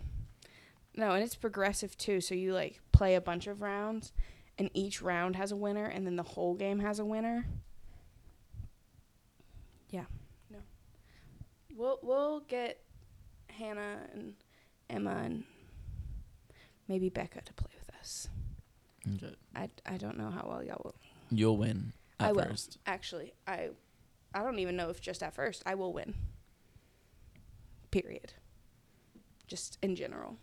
No, 0.94 1.12
and 1.12 1.22
it's 1.24 1.34
progressive 1.34 1.96
too. 1.96 2.20
So 2.20 2.34
you 2.34 2.52
like 2.52 2.80
play 2.92 3.14
a 3.14 3.22
bunch 3.22 3.46
of 3.46 3.62
rounds, 3.62 4.12
and 4.58 4.68
each 4.74 5.00
round 5.00 5.36
has 5.36 5.52
a 5.52 5.56
winner, 5.56 5.86
and 5.86 6.06
then 6.06 6.16
the 6.16 6.22
whole 6.22 6.52
game 6.54 6.80
has 6.80 6.98
a 6.98 7.06
winner. 7.06 7.46
Yeah. 9.88 10.04
We'll 11.76 11.98
we'll 12.02 12.40
get 12.40 12.80
Hannah 13.50 13.98
and 14.14 14.34
Emma 14.88 15.20
and 15.24 15.44
maybe 16.88 17.08
Becca 17.10 17.42
to 17.42 17.52
play 17.52 17.70
with 17.78 17.94
us. 17.96 18.28
okay, 19.16 19.34
I, 19.54 19.68
I 19.84 19.96
don't 19.98 20.16
know 20.16 20.30
how 20.30 20.46
well 20.48 20.64
y'all 20.64 20.80
will. 20.84 20.94
you'll 21.30 21.56
win 21.58 21.92
at 22.18 22.28
I 22.28 22.32
will. 22.32 22.44
first. 22.44 22.78
Actually, 22.86 23.32
I 23.46 23.70
I 24.34 24.42
don't 24.42 24.58
even 24.58 24.76
know 24.76 24.88
if 24.90 25.00
just 25.00 25.22
at 25.22 25.34
first 25.34 25.62
I 25.66 25.74
will 25.74 25.92
win. 25.92 26.14
Period. 27.90 28.32
Just 29.46 29.78
in 29.82 29.94
general. 29.96 30.36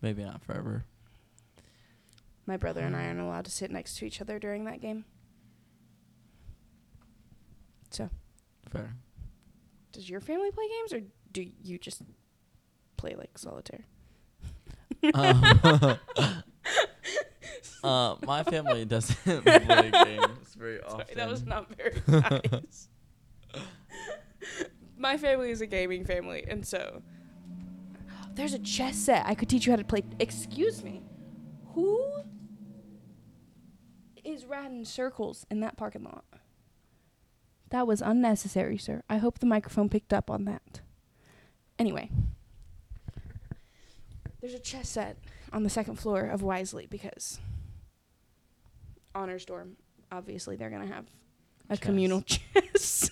Maybe 0.00 0.22
not 0.24 0.42
forever. 0.42 0.84
My 2.46 2.56
brother 2.56 2.80
and 2.82 2.94
I 2.94 3.06
aren't 3.06 3.20
allowed 3.20 3.44
to 3.46 3.50
sit 3.50 3.70
next 3.72 3.96
to 3.98 4.06
each 4.06 4.20
other 4.20 4.38
during 4.38 4.64
that 4.66 4.80
game. 4.80 5.04
So, 7.90 8.10
Fair. 8.70 8.94
Does 9.96 10.08
your 10.10 10.20
family 10.20 10.50
play 10.50 10.68
games 10.68 10.92
or 10.92 11.00
do 11.32 11.50
you 11.62 11.78
just 11.78 12.02
play 12.98 13.14
like 13.16 13.38
solitaire? 13.38 13.86
um, 15.14 15.60
uh, 17.84 18.16
my 18.26 18.42
family 18.42 18.84
doesn't 18.88 19.16
play 19.44 19.90
games 19.90 20.54
very 20.54 20.82
often. 20.82 21.06
Sorry, 21.06 21.14
that 21.14 21.30
was 21.30 21.46
not 21.46 21.74
very 21.74 21.94
nice. 22.08 22.88
My 24.98 25.16
family 25.16 25.50
is 25.50 25.62
a 25.62 25.66
gaming 25.66 26.04
family, 26.04 26.44
and 26.46 26.66
so 26.66 27.02
there's 28.34 28.52
a 28.52 28.58
chess 28.58 28.96
set. 28.96 29.24
I 29.24 29.34
could 29.34 29.48
teach 29.48 29.64
you 29.66 29.72
how 29.72 29.76
to 29.76 29.84
play. 29.84 30.02
Excuse 30.18 30.82
me, 30.82 31.02
who 31.74 31.98
is 34.24 34.44
riding 34.44 34.84
circles 34.84 35.46
in 35.50 35.60
that 35.60 35.78
parking 35.78 36.04
lot? 36.04 36.24
That 37.70 37.86
was 37.86 38.00
unnecessary, 38.00 38.78
sir. 38.78 39.02
I 39.10 39.18
hope 39.18 39.38
the 39.40 39.46
microphone 39.46 39.88
picked 39.88 40.12
up 40.12 40.30
on 40.30 40.44
that. 40.44 40.80
Anyway, 41.78 42.10
there's 44.40 44.54
a 44.54 44.58
chess 44.58 44.88
set 44.88 45.18
on 45.52 45.62
the 45.62 45.70
second 45.70 45.96
floor 45.96 46.22
of 46.22 46.42
Wisely 46.42 46.86
because 46.88 47.40
honors 49.14 49.44
dorm 49.44 49.76
obviously 50.12 50.56
they're 50.56 50.70
gonna 50.70 50.86
have 50.86 51.06
a 51.68 51.76
Chess. 51.76 51.80
communal 51.84 52.20
chess. 52.26 53.10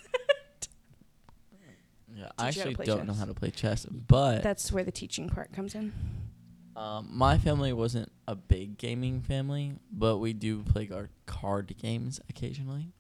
Yeah, 2.15 2.29
I 2.39 2.51
you 2.51 2.61
how 2.61 2.65
to 2.65 2.71
actually 2.71 2.87
don't 2.87 3.07
know 3.07 3.13
how 3.13 3.25
to 3.25 3.35
play 3.35 3.51
chess, 3.51 3.87
but 3.87 4.43
That's 4.45 4.71
where 4.71 4.85
the 4.85 4.93
teaching 4.93 5.29
part 5.29 5.53
comes 5.53 5.75
in. 5.75 5.93
um, 6.77 7.09
my 7.11 7.39
family 7.39 7.73
wasn't 7.73 8.11
a 8.29 8.37
big 8.37 8.79
gaming 8.79 9.21
family, 9.21 9.73
but 9.91 10.19
we 10.19 10.33
do 10.33 10.63
play 10.63 10.89
our 10.95 11.11
card 11.27 11.75
games 11.77 12.21
occasionally, 12.29 12.93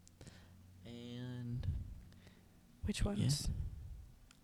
Which 2.86 3.04
ones? 3.04 3.48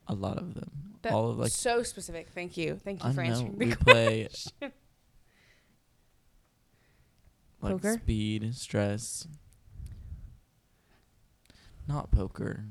a 0.09 0.14
lot 0.14 0.38
of 0.38 0.54
them. 0.54 0.70
That- 1.02 1.12
All 1.12 1.30
of 1.30 1.38
like 1.38 1.52
so 1.52 1.82
specific. 1.82 2.28
Thank 2.35 2.56
you. 2.56 2.75
Thank 2.82 3.02
you 3.04 3.11
I 3.11 3.12
for 3.12 3.23
know 3.23 3.30
answering 3.30 3.59
the 3.59 3.66
we 3.66 3.75
play 3.76 4.25
question. 4.28 4.73
like 7.62 7.73
Poker? 7.75 7.94
speed, 7.94 8.54
stress. 8.54 9.26
Not 11.87 12.11
poker. 12.11 12.64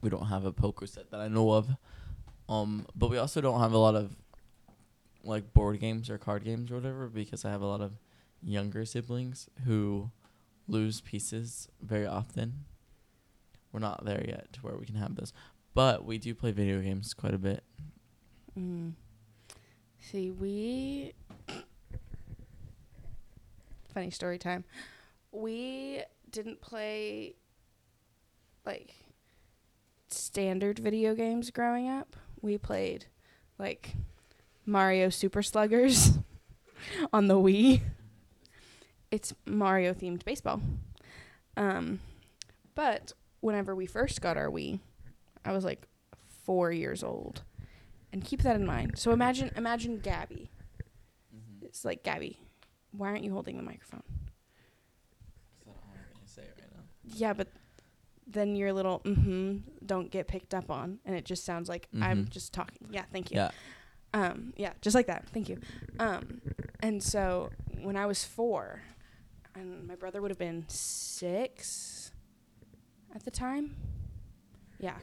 We 0.00 0.10
don't 0.10 0.26
have 0.26 0.44
a 0.44 0.52
poker 0.52 0.86
set 0.86 1.10
that 1.10 1.20
I 1.20 1.28
know 1.28 1.50
of. 1.52 1.68
Um, 2.48 2.86
but 2.94 3.08
we 3.10 3.18
also 3.18 3.40
don't 3.40 3.60
have 3.60 3.72
a 3.72 3.78
lot 3.78 3.94
of 3.94 4.14
like 5.22 5.54
board 5.54 5.80
games 5.80 6.10
or 6.10 6.18
card 6.18 6.44
games 6.44 6.70
or 6.70 6.74
whatever 6.74 7.06
because 7.08 7.44
I 7.44 7.50
have 7.50 7.62
a 7.62 7.66
lot 7.66 7.80
of 7.80 7.92
younger 8.42 8.84
siblings 8.84 9.48
who 9.64 10.10
lose 10.68 11.00
pieces 11.00 11.68
very 11.80 12.06
often. 12.06 12.64
We're 13.74 13.80
not 13.80 14.04
there 14.04 14.24
yet 14.24 14.52
to 14.52 14.60
where 14.60 14.76
we 14.76 14.86
can 14.86 14.94
have 14.94 15.16
this. 15.16 15.32
But 15.74 16.04
we 16.04 16.16
do 16.18 16.32
play 16.32 16.52
video 16.52 16.80
games 16.80 17.12
quite 17.12 17.34
a 17.34 17.38
bit. 17.38 17.64
Mm. 18.56 18.92
See, 19.98 20.30
we. 20.30 21.12
Funny 23.92 24.10
story 24.12 24.38
time. 24.38 24.62
We 25.32 26.02
didn't 26.30 26.60
play 26.60 27.34
like 28.64 28.94
standard 30.08 30.78
video 30.78 31.16
games 31.16 31.50
growing 31.50 31.88
up. 31.88 32.14
We 32.40 32.58
played 32.58 33.06
like 33.58 33.96
Mario 34.64 35.08
Super 35.08 35.42
Sluggers 35.42 36.18
on 37.12 37.26
the 37.26 37.34
Wii. 37.34 37.80
It's 39.10 39.34
Mario 39.44 39.94
themed 39.94 40.24
baseball. 40.24 40.60
Um, 41.56 41.98
but 42.76 43.14
whenever 43.44 43.74
we 43.74 43.86
first 43.86 44.20
got 44.22 44.36
our 44.36 44.48
Wii, 44.50 44.80
I 45.44 45.52
was 45.52 45.64
like 45.64 45.86
four 46.44 46.72
years 46.72 47.02
old 47.02 47.42
and 48.12 48.24
keep 48.24 48.42
that 48.42 48.56
in 48.56 48.64
mind. 48.66 48.98
So 48.98 49.12
imagine 49.12 49.50
imagine 49.56 49.98
Gabby. 49.98 50.50
It's 51.62 51.84
like 51.84 52.02
Gabby, 52.02 52.38
why 52.92 53.08
aren't 53.08 53.24
you 53.24 53.32
holding 53.32 53.56
the 53.56 53.62
microphone? 53.62 54.02
Yeah, 57.04 57.32
but 57.34 57.48
then 58.26 58.56
your 58.56 58.72
little 58.72 59.00
mm-hmm 59.00 59.58
don't 59.84 60.10
get 60.10 60.26
picked 60.26 60.54
up 60.54 60.70
on, 60.70 60.98
and 61.04 61.14
it 61.14 61.24
just 61.26 61.44
sounds 61.44 61.68
like 61.68 61.88
I'm 62.00 62.24
Mhm. 62.24 62.30
just 62.30 62.52
talking. 62.54 62.88
Yeah, 62.90 63.04
thank 63.12 63.30
you. 63.30 63.36
Yeah. 63.36 63.50
Um, 64.14 64.54
yeah, 64.56 64.72
just 64.80 64.94
like 64.94 65.06
that. 65.08 65.28
Thank 65.28 65.48
you. 65.48 65.58
Um, 65.98 66.40
and 66.80 67.02
so 67.02 67.50
when 67.82 67.96
I 67.96 68.06
was 68.06 68.24
four, 68.24 68.80
and 69.54 69.86
my 69.86 69.96
brother 69.96 70.22
would 70.22 70.30
have 70.30 70.38
been 70.38 70.64
six 70.68 72.03
at 73.14 73.24
the 73.24 73.30
time. 73.30 73.76
Yeah, 74.78 74.96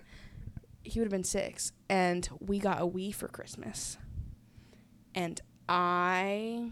he 0.84 1.00
would 1.00 1.06
have 1.06 1.12
been 1.12 1.24
six, 1.24 1.72
and 1.89 2.27
we 2.39 2.60
got 2.60 2.82
a 2.82 2.86
Wii 2.86 3.13
for 3.15 3.27
Christmas, 3.27 3.98
and 5.15 5.39
I 5.70 6.70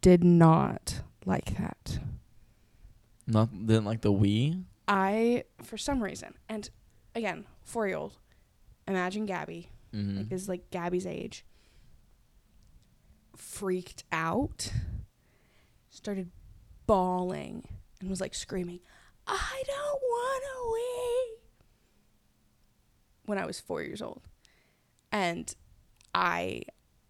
did 0.00 0.24
not 0.24 1.00
like 1.26 1.56
that. 1.58 1.98
Not 3.26 3.50
didn't 3.66 3.84
like 3.84 4.00
the 4.00 4.12
Wii. 4.12 4.64
I, 4.88 5.44
for 5.62 5.76
some 5.78 6.02
reason, 6.02 6.34
and 6.48 6.68
again, 7.14 7.44
four 7.62 7.86
year 7.86 7.96
old, 7.96 8.18
imagine 8.88 9.26
Gabby, 9.26 9.68
Mm-hmm. 9.94 10.16
like 10.16 10.28
this 10.30 10.42
is 10.42 10.48
like 10.48 10.70
Gabby's 10.70 11.06
age, 11.06 11.44
freaked 13.36 14.04
out, 14.10 14.72
started 15.90 16.30
bawling, 16.86 17.68
and 18.00 18.08
was 18.10 18.20
like 18.20 18.34
screaming, 18.34 18.80
I 19.26 19.62
don't 19.66 20.00
want 20.02 20.42
to 20.44 20.72
wee. 20.72 21.36
When 23.26 23.38
I 23.38 23.46
was 23.46 23.60
four 23.60 23.82
years 23.82 24.02
old. 24.02 24.22
And 25.10 25.54
I 26.14 26.62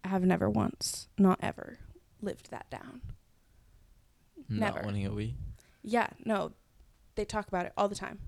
have 0.03 0.23
never 0.23 0.49
once, 0.49 1.07
not 1.17 1.39
ever, 1.41 1.79
lived 2.21 2.51
that 2.51 2.69
down. 2.69 3.01
Not 4.49 4.75
never. 4.75 4.85
wanting 4.85 5.05
a 5.05 5.09
Wii. 5.11 5.33
Yeah, 5.81 6.07
no, 6.25 6.51
they 7.15 7.25
talk 7.25 7.47
about 7.47 7.65
it 7.65 7.73
all 7.77 7.87
the 7.87 7.95
time. 7.95 8.19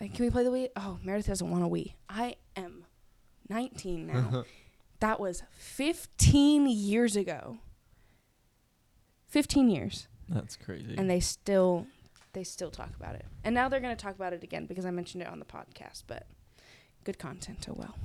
Like, 0.00 0.14
can 0.14 0.24
we 0.24 0.30
play 0.30 0.44
the 0.44 0.50
Wii? 0.50 0.68
Oh, 0.76 0.98
Meredith 1.02 1.26
doesn't 1.26 1.50
want 1.50 1.64
a 1.64 1.68
Wii. 1.68 1.94
I 2.08 2.36
am 2.54 2.84
19 3.48 4.06
now. 4.06 4.44
that 5.00 5.18
was 5.18 5.42
15 5.58 6.68
years 6.68 7.16
ago. 7.16 7.58
15 9.28 9.68
years, 9.70 10.06
That's 10.28 10.56
crazy. 10.56 10.94
and 10.96 11.10
they 11.10 11.20
still, 11.20 11.86
they 12.38 12.44
still 12.44 12.70
talk 12.70 12.90
about 12.94 13.16
it. 13.16 13.26
And 13.42 13.52
now 13.52 13.68
they're 13.68 13.80
going 13.80 13.96
to 13.96 14.00
talk 14.00 14.14
about 14.14 14.32
it 14.32 14.44
again 14.44 14.66
because 14.66 14.86
I 14.86 14.92
mentioned 14.92 15.22
it 15.22 15.28
on 15.28 15.40
the 15.40 15.44
podcast, 15.44 16.04
but 16.06 16.26
good 17.02 17.18
content, 17.18 17.66
oh 17.68 17.74
well. 17.74 17.96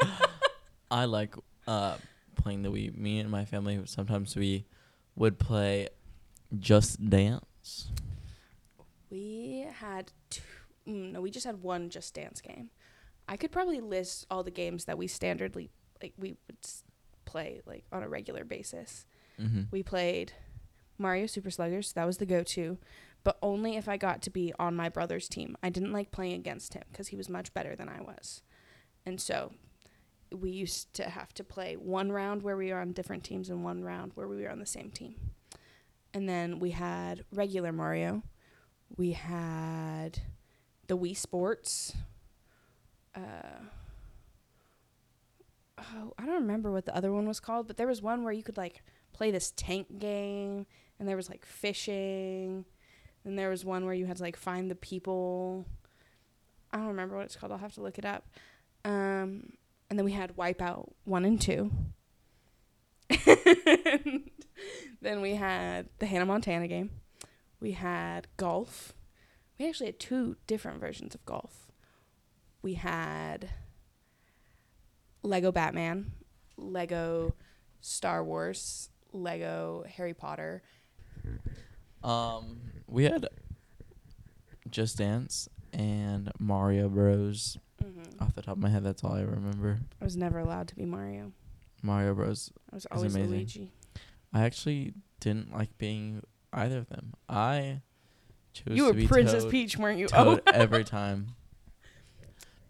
I 0.90 1.04
like 1.04 1.34
uh, 1.66 1.96
playing 2.36 2.62
the 2.62 2.70
Wii. 2.70 2.96
Me 2.96 3.18
and 3.18 3.30
my 3.30 3.44
family 3.44 3.78
sometimes 3.84 4.34
we 4.34 4.64
would 5.16 5.38
play 5.38 5.88
Just 6.58 7.10
Dance. 7.10 7.88
We 9.10 9.66
had 9.74 10.12
two, 10.30 10.42
mm, 10.88 11.12
no, 11.12 11.20
we 11.20 11.30
just 11.30 11.44
had 11.44 11.62
one 11.62 11.90
Just 11.90 12.14
Dance 12.14 12.40
game. 12.40 12.70
I 13.28 13.36
could 13.36 13.52
probably 13.52 13.80
list 13.80 14.26
all 14.30 14.42
the 14.42 14.50
games 14.50 14.86
that 14.86 14.96
we 14.96 15.06
standardly 15.06 15.68
like 16.02 16.14
we 16.18 16.36
would 16.46 16.56
play 17.26 17.60
like 17.66 17.84
on 17.92 18.02
a 18.02 18.08
regular 18.08 18.44
basis. 18.44 19.04
Mm-hmm. 19.38 19.64
We 19.70 19.82
played 19.82 20.32
Mario 21.00 21.26
Super 21.26 21.50
Sluggers. 21.50 21.92
That 21.92 22.06
was 22.06 22.18
the 22.18 22.26
go-to, 22.26 22.78
but 23.24 23.38
only 23.42 23.76
if 23.76 23.88
I 23.88 23.96
got 23.96 24.22
to 24.22 24.30
be 24.30 24.52
on 24.58 24.76
my 24.76 24.88
brother's 24.88 25.28
team. 25.28 25.56
I 25.62 25.70
didn't 25.70 25.92
like 25.92 26.12
playing 26.12 26.34
against 26.34 26.74
him 26.74 26.84
because 26.92 27.08
he 27.08 27.16
was 27.16 27.28
much 27.28 27.52
better 27.54 27.74
than 27.74 27.88
I 27.88 28.00
was, 28.00 28.42
and 29.04 29.20
so 29.20 29.52
we 30.32 30.50
used 30.50 30.94
to 30.94 31.08
have 31.08 31.34
to 31.34 31.44
play 31.44 31.74
one 31.76 32.12
round 32.12 32.42
where 32.42 32.56
we 32.56 32.72
were 32.72 32.78
on 32.78 32.92
different 32.92 33.24
teams 33.24 33.50
and 33.50 33.64
one 33.64 33.82
round 33.82 34.12
where 34.14 34.28
we 34.28 34.42
were 34.42 34.50
on 34.50 34.60
the 34.60 34.66
same 34.66 34.90
team. 34.90 35.16
And 36.12 36.28
then 36.28 36.58
we 36.58 36.70
had 36.70 37.24
regular 37.32 37.72
Mario. 37.72 38.22
We 38.96 39.12
had 39.12 40.20
the 40.88 40.96
Wii 40.96 41.16
Sports. 41.16 41.94
Uh, 43.14 43.60
oh, 45.78 46.14
I 46.18 46.26
don't 46.26 46.42
remember 46.42 46.72
what 46.72 46.86
the 46.86 46.96
other 46.96 47.12
one 47.12 47.26
was 47.26 47.40
called, 47.40 47.66
but 47.66 47.76
there 47.76 47.86
was 47.86 48.02
one 48.02 48.24
where 48.24 48.32
you 48.32 48.42
could 48.42 48.56
like 48.56 48.82
play 49.12 49.30
this 49.30 49.52
tank 49.56 49.98
game, 49.98 50.66
and 51.00 51.08
there 51.08 51.16
was 51.16 51.30
like 51.30 51.44
fishing, 51.44 52.66
and 53.24 53.38
there 53.38 53.48
was 53.48 53.64
one 53.64 53.86
where 53.86 53.94
you 53.94 54.06
had 54.06 54.18
to 54.18 54.22
like 54.22 54.36
find 54.36 54.70
the 54.70 54.76
people. 54.76 55.66
I 56.72 56.76
don't 56.76 56.88
remember 56.88 57.16
what 57.16 57.24
it's 57.24 57.34
called. 57.34 57.50
I'll 57.50 57.58
have 57.58 57.74
to 57.74 57.82
look 57.82 57.98
it 57.98 58.04
up. 58.04 58.28
Um, 58.84 59.54
and 59.88 59.98
then 59.98 60.04
we 60.04 60.12
had 60.12 60.36
Wipeout 60.36 60.92
one 61.04 61.24
and 61.24 61.40
two. 61.40 61.72
and 63.26 64.30
then 65.02 65.20
we 65.20 65.34
had 65.34 65.88
the 65.98 66.06
Hannah 66.06 66.26
Montana 66.26 66.68
game. 66.68 66.90
We 67.58 67.72
had 67.72 68.28
golf. 68.36 68.94
We 69.58 69.68
actually 69.68 69.86
had 69.86 69.98
two 69.98 70.36
different 70.46 70.80
versions 70.80 71.14
of 71.14 71.24
golf. 71.24 71.72
We 72.62 72.74
had 72.74 73.50
Lego 75.22 75.50
Batman, 75.50 76.12
Lego 76.56 77.34
Star 77.80 78.22
Wars, 78.22 78.90
Lego 79.12 79.84
Harry 79.96 80.14
Potter. 80.14 80.62
Um, 82.02 82.60
we 82.86 83.04
had 83.04 83.28
Just 84.70 84.98
Dance 84.98 85.48
and 85.72 86.30
Mario 86.38 86.88
Bros. 86.88 87.58
Mm-hmm. 87.82 88.22
Off 88.22 88.34
the 88.34 88.42
top 88.42 88.56
of 88.56 88.62
my 88.62 88.68
head, 88.68 88.84
that's 88.84 89.02
all 89.02 89.14
I 89.14 89.22
remember. 89.22 89.80
I 90.00 90.04
was 90.04 90.16
never 90.16 90.38
allowed 90.38 90.68
to 90.68 90.76
be 90.76 90.84
Mario. 90.84 91.32
Mario 91.82 92.14
Bros. 92.14 92.52
I 92.70 92.76
was 92.76 92.86
always 92.90 93.14
amazing. 93.14 93.30
Luigi. 93.30 93.70
I 94.32 94.42
actually 94.42 94.94
didn't 95.18 95.52
like 95.52 95.76
being 95.78 96.22
either 96.52 96.78
of 96.78 96.88
them. 96.88 97.14
I 97.28 97.80
chose 98.52 98.76
You 98.76 98.92
to 98.92 99.00
were 99.00 99.08
Princess 99.08 99.44
Toad, 99.44 99.50
Peach, 99.50 99.76
weren't 99.76 99.98
you? 99.98 100.08
Toad 100.08 100.42
oh. 100.46 100.50
every 100.54 100.84
time. 100.84 101.34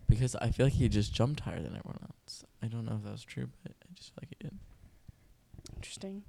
Because 0.08 0.34
I 0.36 0.50
feel 0.50 0.66
like 0.66 0.72
he 0.74 0.88
just 0.88 1.12
jumped 1.12 1.40
higher 1.40 1.60
than 1.60 1.76
everyone 1.76 1.98
else. 2.02 2.44
I 2.62 2.66
don't 2.66 2.84
know 2.84 2.96
if 2.96 3.08
that's 3.08 3.22
true, 3.22 3.48
but 3.62 3.72
I 3.82 3.86
just 3.94 4.10
feel 4.10 4.22
like 4.22 4.28
he 4.28 4.36
did. 4.40 4.58
Interesting. 5.76 6.22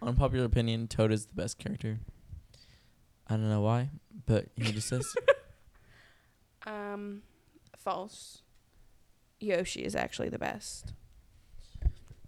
Unpopular 0.00 0.44
opinion: 0.44 0.88
Toad 0.88 1.12
is 1.12 1.26
the 1.26 1.34
best 1.34 1.58
character. 1.58 1.98
I 3.26 3.34
don't 3.34 3.48
know 3.48 3.60
why, 3.60 3.90
but 4.26 4.46
he 4.56 4.72
just 4.72 4.88
says 4.88 5.14
Um, 6.66 7.22
false. 7.76 8.42
Yoshi 9.40 9.84
is 9.84 9.94
actually 9.94 10.28
the 10.28 10.38
best. 10.38 10.92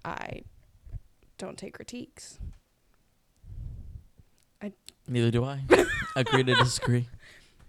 I 0.05 0.43
don't 1.39 1.59
take 1.59 1.75
critiques. 1.75 2.39
I 4.63 4.73
neither 5.09 5.31
do 5.31 5.45
I. 5.45 5.65
Agree 6.17 6.45
to 6.45 6.55
disagree. 6.55 7.09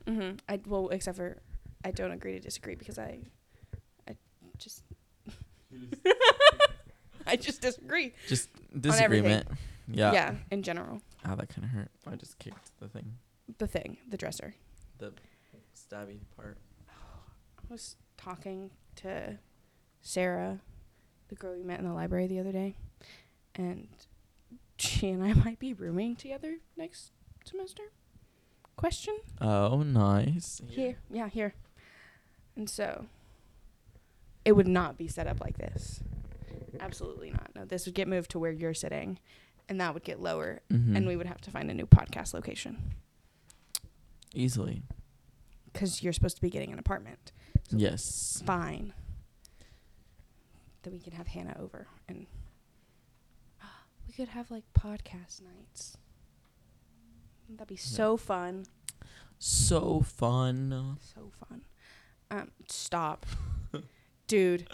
Mm-hmm. 0.06 0.38
I 0.48 0.60
well, 0.66 0.90
except 0.90 1.18
for 1.18 1.38
I 1.84 1.92
don't 1.92 2.12
agree 2.12 2.34
to 2.34 2.40
disagree 2.40 2.76
because 2.76 3.00
I, 3.00 3.20
I 4.08 4.16
just, 4.58 4.84
I 7.28 7.36
just 7.36 7.62
disagree. 7.62 8.14
Just 8.28 8.50
everything. 8.74 8.92
disagreement. 8.92 9.48
Yeah. 9.94 10.12
yeah, 10.14 10.36
in 10.52 10.64
general, 10.64 11.02
Ah, 11.26 11.36
that 11.36 11.50
kind 11.50 11.64
of 11.66 11.72
hurt. 11.72 11.92
I 12.08 12.16
just 12.16 12.40
kicked 12.40 12.72
the 12.80 12.88
thing. 12.88 13.18
the 13.58 13.68
thing, 13.68 13.98
the 14.10 14.18
dresser. 14.18 14.56
The 14.98 15.14
stabby 15.76 16.20
part. 16.36 16.58
I 16.90 17.62
was 17.70 17.96
talking 18.18 18.72
to 18.98 19.38
Sarah, 20.02 20.60
the 21.30 21.36
girl 21.36 21.54
we 21.56 21.64
met 21.64 21.80
in 21.80 21.86
the 21.88 21.94
library 21.94 22.28
the 22.28 22.40
other 22.40 22.52
day, 22.52 22.76
and 23.56 23.88
she 24.78 25.10
and 25.10 25.24
I 25.24 25.34
might 25.46 25.60
be 25.60 25.74
rooming 25.74 26.16
together 26.16 26.58
next 26.78 27.12
semester. 27.46 27.84
Question? 28.78 29.18
Oh, 29.40 29.84
nice. 29.84 30.62
Here. 30.68 30.98
Yeah, 31.12 31.28
here. 31.30 31.54
And 32.56 32.70
so 32.70 33.06
it 34.44 34.54
would 34.54 34.68
not 34.68 34.98
be 34.98 35.08
set 35.08 35.28
up 35.28 35.40
like 35.40 35.58
this. 35.58 36.02
Absolutely 36.80 37.30
not. 37.32 37.52
No, 37.56 37.66
this 37.66 37.86
would 37.86 37.94
get 37.96 38.08
moved 38.08 38.32
to 38.32 38.40
where 38.40 38.52
you're 38.52 38.74
sitting 38.74 39.20
and 39.72 39.80
that 39.80 39.94
would 39.94 40.04
get 40.04 40.20
lower 40.20 40.60
Mm-hmm. 40.70 40.98
and 40.98 41.08
we 41.08 41.16
would 41.16 41.28
have 41.28 41.40
to 41.42 41.50
find 41.50 41.72
a 41.72 41.74
new 41.74 41.86
podcast 41.88 42.34
location 42.34 42.94
easily. 44.34 44.84
cuz 45.74 46.04
you're 46.04 46.12
supposed 46.14 46.36
to 46.36 46.42
be 46.42 46.50
getting 46.50 46.74
an 46.74 46.78
apartment. 46.80 47.32
So 47.70 47.78
Yes. 47.78 48.44
Fine. 48.46 48.94
That 50.84 50.92
we 50.92 51.00
can 51.00 51.14
have 51.14 51.28
Hannah 51.28 51.56
over 51.58 51.88
and 52.10 52.28
we 54.08 54.14
could 54.14 54.28
have 54.30 54.52
like 54.52 54.66
podcast 54.74 55.42
nights. 55.42 55.98
That'd 57.50 57.68
be 57.70 57.76
so 57.78 58.18
fun. 58.18 58.66
So 59.40 60.02
fun. 60.02 60.98
So 61.16 61.32
fun. 61.48 61.62
Um, 62.30 62.52
stop. 62.68 63.26
Dude, 64.28 64.68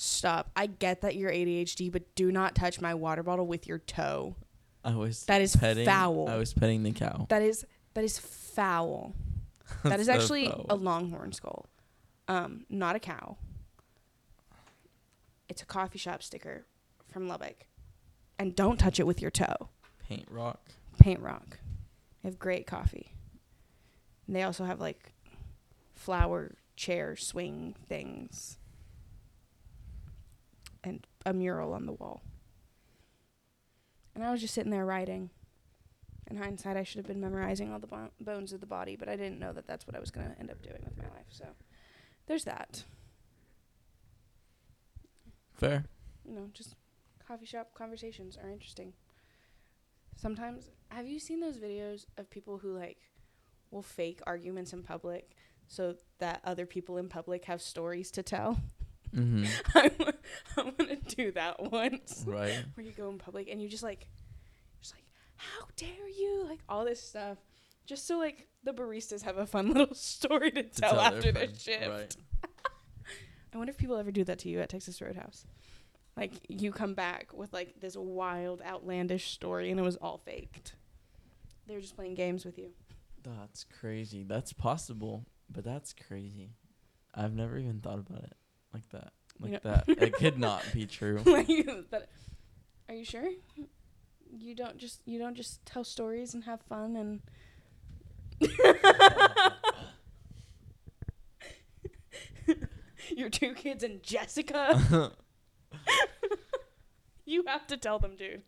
stop. 0.00 0.50
I 0.56 0.66
get 0.66 1.02
that 1.02 1.16
you're 1.16 1.30
ADHD, 1.30 1.90
but 1.92 2.14
do 2.14 2.32
not 2.32 2.54
touch 2.54 2.80
my 2.80 2.94
water 2.94 3.22
bottle 3.22 3.46
with 3.46 3.66
your 3.66 3.78
toe. 3.78 4.36
I 4.84 4.94
was 4.94 5.24
That 5.26 5.42
is 5.42 5.54
petting. 5.56 5.84
foul. 5.84 6.28
I 6.28 6.36
was 6.36 6.54
petting 6.54 6.82
the 6.82 6.92
cow. 6.92 7.26
That 7.28 7.42
is 7.42 7.66
that 7.94 8.04
is 8.04 8.18
foul. 8.18 9.14
That 9.84 10.00
is 10.00 10.06
So 10.06 10.12
actually 10.12 10.46
foul. 10.48 10.66
a 10.70 10.74
longhorn 10.74 11.32
skull. 11.32 11.66
Um, 12.28 12.64
not 12.68 12.96
a 12.96 12.98
cow. 12.98 13.36
It's 15.48 15.62
a 15.62 15.66
coffee 15.66 15.98
shop 15.98 16.22
sticker 16.22 16.66
from 17.08 17.28
Lubbock. 17.28 17.66
And 18.38 18.54
don't 18.56 18.78
touch 18.78 18.98
it 19.00 19.06
with 19.06 19.20
your 19.20 19.30
toe. 19.30 19.68
paint 20.08 20.26
rock. 20.30 20.60
Paint 20.98 21.20
Rock. 21.20 21.58
They 22.22 22.28
have 22.28 22.38
great 22.38 22.66
coffee. 22.66 23.14
And 24.26 24.34
they 24.36 24.42
also 24.42 24.64
have 24.64 24.80
like 24.80 25.12
flower 25.94 26.52
chair 26.76 27.16
swing 27.16 27.74
things 27.88 28.58
and 30.84 31.06
a 31.26 31.32
mural 31.32 31.72
on 31.72 31.86
the 31.86 31.92
wall. 31.92 32.22
And 34.14 34.24
I 34.24 34.32
was 34.32 34.40
just 34.40 34.54
sitting 34.54 34.70
there 34.70 34.86
writing. 34.86 35.30
In 36.30 36.36
hindsight, 36.36 36.76
I 36.76 36.84
should 36.84 36.98
have 36.98 37.06
been 37.06 37.20
memorizing 37.20 37.72
all 37.72 37.78
the 37.78 37.86
bo- 37.86 38.10
bones 38.20 38.52
of 38.52 38.60
the 38.60 38.66
body, 38.66 38.94
but 38.96 39.08
I 39.08 39.16
didn't 39.16 39.40
know 39.40 39.52
that 39.52 39.66
that's 39.66 39.86
what 39.86 39.96
I 39.96 40.00
was 40.00 40.10
going 40.10 40.28
to 40.28 40.38
end 40.38 40.50
up 40.50 40.62
doing 40.62 40.82
with 40.84 40.96
my 40.96 41.04
life. 41.04 41.26
So 41.30 41.46
there's 42.26 42.44
that. 42.44 42.84
Fair. 45.54 45.84
You 46.24 46.34
know, 46.34 46.48
just 46.52 46.76
coffee 47.26 47.46
shop 47.46 47.74
conversations 47.74 48.38
are 48.42 48.50
interesting. 48.50 48.92
Sometimes, 50.16 50.70
have 50.88 51.06
you 51.06 51.18
seen 51.18 51.40
those 51.40 51.58
videos 51.58 52.06
of 52.16 52.30
people 52.30 52.58
who 52.58 52.76
like 52.76 52.98
will 53.70 53.82
fake 53.82 54.20
arguments 54.26 54.72
in 54.72 54.82
public 54.82 55.30
so 55.66 55.96
that 56.18 56.40
other 56.44 56.66
people 56.66 56.98
in 56.98 57.08
public 57.08 57.46
have 57.46 57.60
stories 57.62 58.10
to 58.12 58.22
tell? 58.22 58.60
Mm-hmm. 59.14 59.44
I 60.58 60.62
want 60.62 60.78
to 60.78 61.16
do 61.16 61.32
that 61.32 61.70
once. 61.72 62.24
right. 62.26 62.64
Where 62.74 62.86
you 62.86 62.92
go 62.92 63.08
in 63.08 63.18
public 63.18 63.48
and 63.50 63.60
you 63.60 63.68
just 63.68 63.82
like, 63.82 64.06
just 64.80 64.94
like, 64.94 65.04
how 65.36 65.66
dare 65.76 66.08
you? 66.08 66.46
Like 66.48 66.60
all 66.68 66.84
this 66.84 67.02
stuff, 67.02 67.38
just 67.86 68.06
so 68.06 68.18
like 68.18 68.46
the 68.62 68.72
baristas 68.72 69.22
have 69.22 69.38
a 69.38 69.46
fun 69.46 69.68
little 69.72 69.94
story 69.94 70.50
to, 70.52 70.62
To 70.62 70.68
tell, 70.80 70.90
tell 70.92 71.00
after 71.00 71.32
their 71.32 71.44
friends. 71.46 71.62
shift. 71.62 71.88
Right. 71.88 72.16
I 73.52 73.58
wonder 73.58 73.70
if 73.72 73.78
people 73.78 73.96
ever 73.96 74.12
do 74.12 74.22
that 74.24 74.38
to 74.40 74.48
you 74.48 74.60
at 74.60 74.68
Texas 74.68 75.00
Roadhouse. 75.02 75.44
Like 76.16 76.32
you 76.48 76.70
come 76.70 76.94
back 76.94 77.30
with 77.32 77.52
like 77.52 77.80
this 77.80 77.96
wild, 77.96 78.62
outlandish 78.62 79.30
story, 79.32 79.70
and 79.70 79.80
it 79.80 79.82
was 79.82 79.96
all 79.96 80.18
faked. 80.18 80.74
They 81.66 81.74
were 81.74 81.80
just 81.80 81.96
playing 81.96 82.14
games 82.14 82.44
with 82.44 82.58
you. 82.58 82.70
That's 83.22 83.64
crazy. 83.80 84.22
That's 84.24 84.52
possible, 84.52 85.24
but 85.50 85.64
that's 85.64 85.92
crazy. 85.94 86.50
I've 87.14 87.34
never 87.34 87.58
even 87.58 87.80
thought 87.80 87.98
about 87.98 88.22
it 88.24 88.32
like 88.72 88.88
that. 88.90 89.12
You 89.42 89.52
Like 89.52 89.64
know- 89.64 89.70
that. 89.70 89.84
It 90.02 90.12
could 90.14 90.38
not 90.38 90.62
be 90.72 90.86
true. 90.86 91.20
but 91.90 92.08
are 92.88 92.94
you 92.94 93.04
sure? 93.04 93.28
You 94.32 94.54
don't 94.54 94.78
just 94.78 95.00
you 95.06 95.18
don't 95.18 95.34
just 95.36 95.64
tell 95.66 95.82
stories 95.84 96.34
and 96.34 96.44
have 96.44 96.60
fun 96.62 96.96
and 96.96 97.20
Your 103.16 103.28
two 103.30 103.54
kids 103.54 103.82
and 103.82 104.02
Jessica. 104.02 105.12
you 107.24 107.44
have 107.46 107.66
to 107.68 107.76
tell 107.76 107.98
them, 107.98 108.16
dude. 108.16 108.42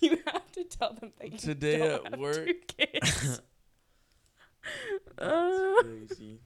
You 0.00 0.18
have 0.26 0.50
to 0.52 0.64
tell 0.64 0.94
them 0.94 1.12
that 1.18 1.32
you 1.32 1.38
Today 1.38 1.78
don't 1.78 2.06
at 2.06 2.12
have 2.12 2.20
work- 2.20 2.46
two 2.46 2.54
kids. 2.76 3.40
uh, 5.18 5.74
crazy. 5.82 6.40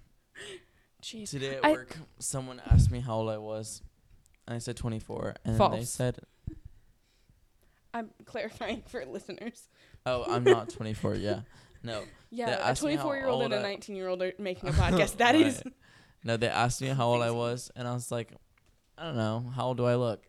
Jeez. 1.04 1.30
Today 1.30 1.56
at 1.56 1.64
I- 1.64 1.72
work, 1.72 1.96
someone 2.18 2.60
asked 2.70 2.90
me 2.90 3.00
how 3.00 3.16
old 3.16 3.30
I 3.30 3.38
was, 3.38 3.82
and 4.46 4.54
I 4.54 4.58
said 4.58 4.76
24, 4.76 5.34
and 5.44 5.58
then 5.58 5.70
they 5.72 5.84
said, 5.84 6.18
I'm 7.94 8.10
clarifying 8.24 8.82
for 8.86 9.04
listeners. 9.04 9.68
"Oh, 10.06 10.24
I'm 10.26 10.42
not 10.44 10.68
24." 10.70 11.14
Yeah, 11.16 11.40
no, 11.82 12.02
Yeah, 12.30 12.56
a 12.58 12.70
asked 12.70 12.82
me 12.82 12.96
how 12.96 13.02
24 13.04 13.16
year 13.16 13.26
old 13.26 13.42
and 13.44 13.54
a 13.54 13.62
19 13.62 13.94
year 13.96 14.08
old 14.08 14.22
are 14.22 14.32
making 14.38 14.68
a 14.70 14.72
podcast. 14.82 15.18
That 15.18 15.34
is. 15.36 15.62
Right. 15.64 15.74
no. 16.24 16.36
They 16.36 16.48
asked 16.48 16.80
me 16.82 16.88
how 16.88 17.06
old 17.06 17.22
I 17.22 17.30
was, 17.30 17.70
and 17.76 17.86
I 17.86 17.92
was 17.92 18.10
like, 18.10 18.32
"I 18.98 19.04
don't 19.04 19.16
know. 19.16 19.52
How 19.54 19.66
old 19.66 19.76
do 19.76 19.84
I 19.84 19.94
look?" 19.94 20.24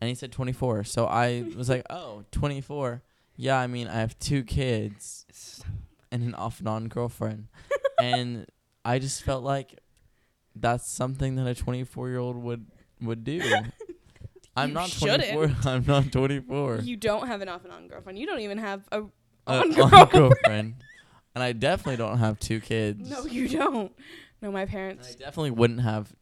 And 0.00 0.08
he 0.08 0.14
said 0.14 0.30
24. 0.32 0.84
So 0.84 1.06
I 1.06 1.44
was 1.56 1.68
like, 1.70 1.86
"Oh, 1.88 2.24
24. 2.32 3.02
Yeah, 3.38 3.58
I 3.58 3.66
mean, 3.66 3.86
I 3.88 3.94
have 4.00 4.18
two 4.18 4.42
kids 4.44 5.62
and 6.10 6.22
an 6.22 6.34
off 6.34 6.58
and 6.58 6.68
on 6.68 6.88
girlfriend, 6.88 7.48
and 8.00 8.46
I 8.84 8.98
just 8.98 9.22
felt 9.22 9.42
like 9.42 9.78
that's 10.60 10.88
something 10.90 11.36
that 11.36 11.46
a 11.46 11.54
24 11.54 12.08
year 12.08 12.18
old 12.18 12.36
would 12.36 12.66
would 13.00 13.24
do." 13.24 13.40
I'm 14.58 14.72
not 14.72 14.88
shouldn't. 14.88 15.30
24. 15.32 15.70
I'm 15.70 15.84
not 15.86 16.10
24. 16.12 16.76
You 16.82 16.96
don't 16.96 17.26
have 17.26 17.42
an 17.42 17.48
off 17.48 17.64
and 17.64 17.72
on 17.72 17.88
girlfriend. 17.88 18.18
You 18.18 18.26
don't 18.26 18.40
even 18.40 18.56
have 18.58 18.88
a 18.90 19.00
Uh, 19.00 19.04
on 19.46 19.72
girlfriend. 19.72 20.10
girlfriend. 20.10 20.74
And 21.34 21.42
I 21.42 21.52
definitely 21.52 21.98
don't 21.98 22.16
have 22.16 22.40
two 22.40 22.60
kids. 22.60 23.10
No, 23.10 23.26
you 23.26 23.46
don't. 23.46 23.92
No, 24.40 24.50
my 24.50 24.62
And 24.62 24.70
I 24.70 24.72
parents. 24.72 25.14
definitely 25.16 25.50
wouldn't 25.50 25.82
have 25.82 26.14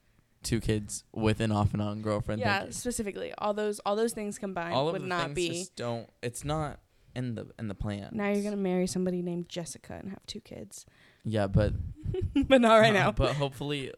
two 0.42 0.59
kids 0.61 1.05
with 1.12 1.38
an 1.38 1.53
off 1.53 1.73
and 1.73 1.81
on 1.81 2.03
girlfriend. 2.03 2.40
Yeah, 2.40 2.57
Thank 2.59 2.66
you. 2.66 2.73
specifically, 2.73 3.33
all 3.38 3.55
those 3.55 3.79
all 3.87 3.94
those 3.94 4.12
things 4.12 4.40
combined 4.40 4.75
all 4.75 4.88
of 4.88 4.94
would 4.94 5.03
the 5.03 5.07
not 5.07 5.27
things 5.27 5.37
be. 5.37 5.66
don't. 5.77 6.11
It's 6.20 6.44
not 6.44 6.81
in 7.14 7.37
the 7.37 7.47
in 7.61 7.68
the 7.68 7.77
plan. 7.77 8.09
Now 8.12 8.31
you're 8.31 8.42
gonna 8.42 8.57
marry 8.57 8.88
somebody 8.88 9.23
named 9.23 9.49
Jessica 9.49 9.94
and 9.94 10.11
have 10.11 10.27
two 10.27 10.40
kids, 10.40 10.85
Yeah, 11.25 11.47
but 11.47 11.75
but 12.49 12.61
not 12.61 12.79
right 12.79 12.92
now. 12.92 13.12
But 13.12 13.37
hopefully, 13.37 13.92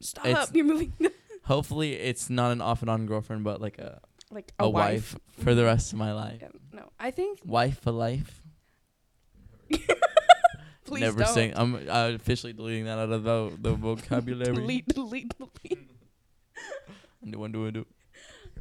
Stop! 0.00 0.26
it's- 0.26 0.50
You're 0.54 0.64
moving 0.64 0.92
hopefully 1.44 1.94
it's 1.94 2.30
not 2.30 2.52
an 2.52 2.60
off 2.60 2.82
and 2.82 2.90
on 2.90 3.06
girlfriend, 3.06 3.44
but 3.44 3.60
like 3.60 3.78
a 3.78 4.00
like 4.30 4.52
a, 4.58 4.64
a, 4.64 4.70
wife. 4.70 5.16
for 5.38 5.54
the 5.54 5.64
rest 5.64 5.92
of 5.92 5.98
my 5.98 6.12
life. 6.12 6.42
No, 6.72 6.88
I 6.98 7.10
think 7.10 7.40
Wife 7.44 7.80
for 7.80 7.90
life. 7.92 8.42
please 10.84 11.00
Never 11.00 11.20
don't. 11.24 11.34
saying. 11.34 11.52
I'm 11.56 11.74
uh, 11.88 12.12
officially 12.14 12.52
deleting 12.52 12.84
that 12.84 12.98
out 12.98 13.10
of 13.12 13.24
the 13.24 13.52
the 13.60 13.74
vocabulary. 13.74 14.54
delete, 14.54 14.88
delete, 14.88 15.34
delete. 15.36 15.88
Do 17.24 17.30
do 17.30 17.38
one 17.38 17.52
do. 17.52 17.86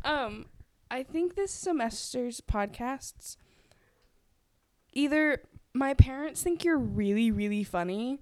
Um, 0.05 0.45
I 0.91 1.01
think 1.01 1.35
this 1.35 1.51
semester's 1.51 2.41
podcasts 2.41 3.35
either 4.93 5.41
my 5.73 5.93
parents 5.93 6.43
think 6.43 6.63
you're 6.63 6.77
really, 6.77 7.31
really 7.31 7.63
funny, 7.63 8.19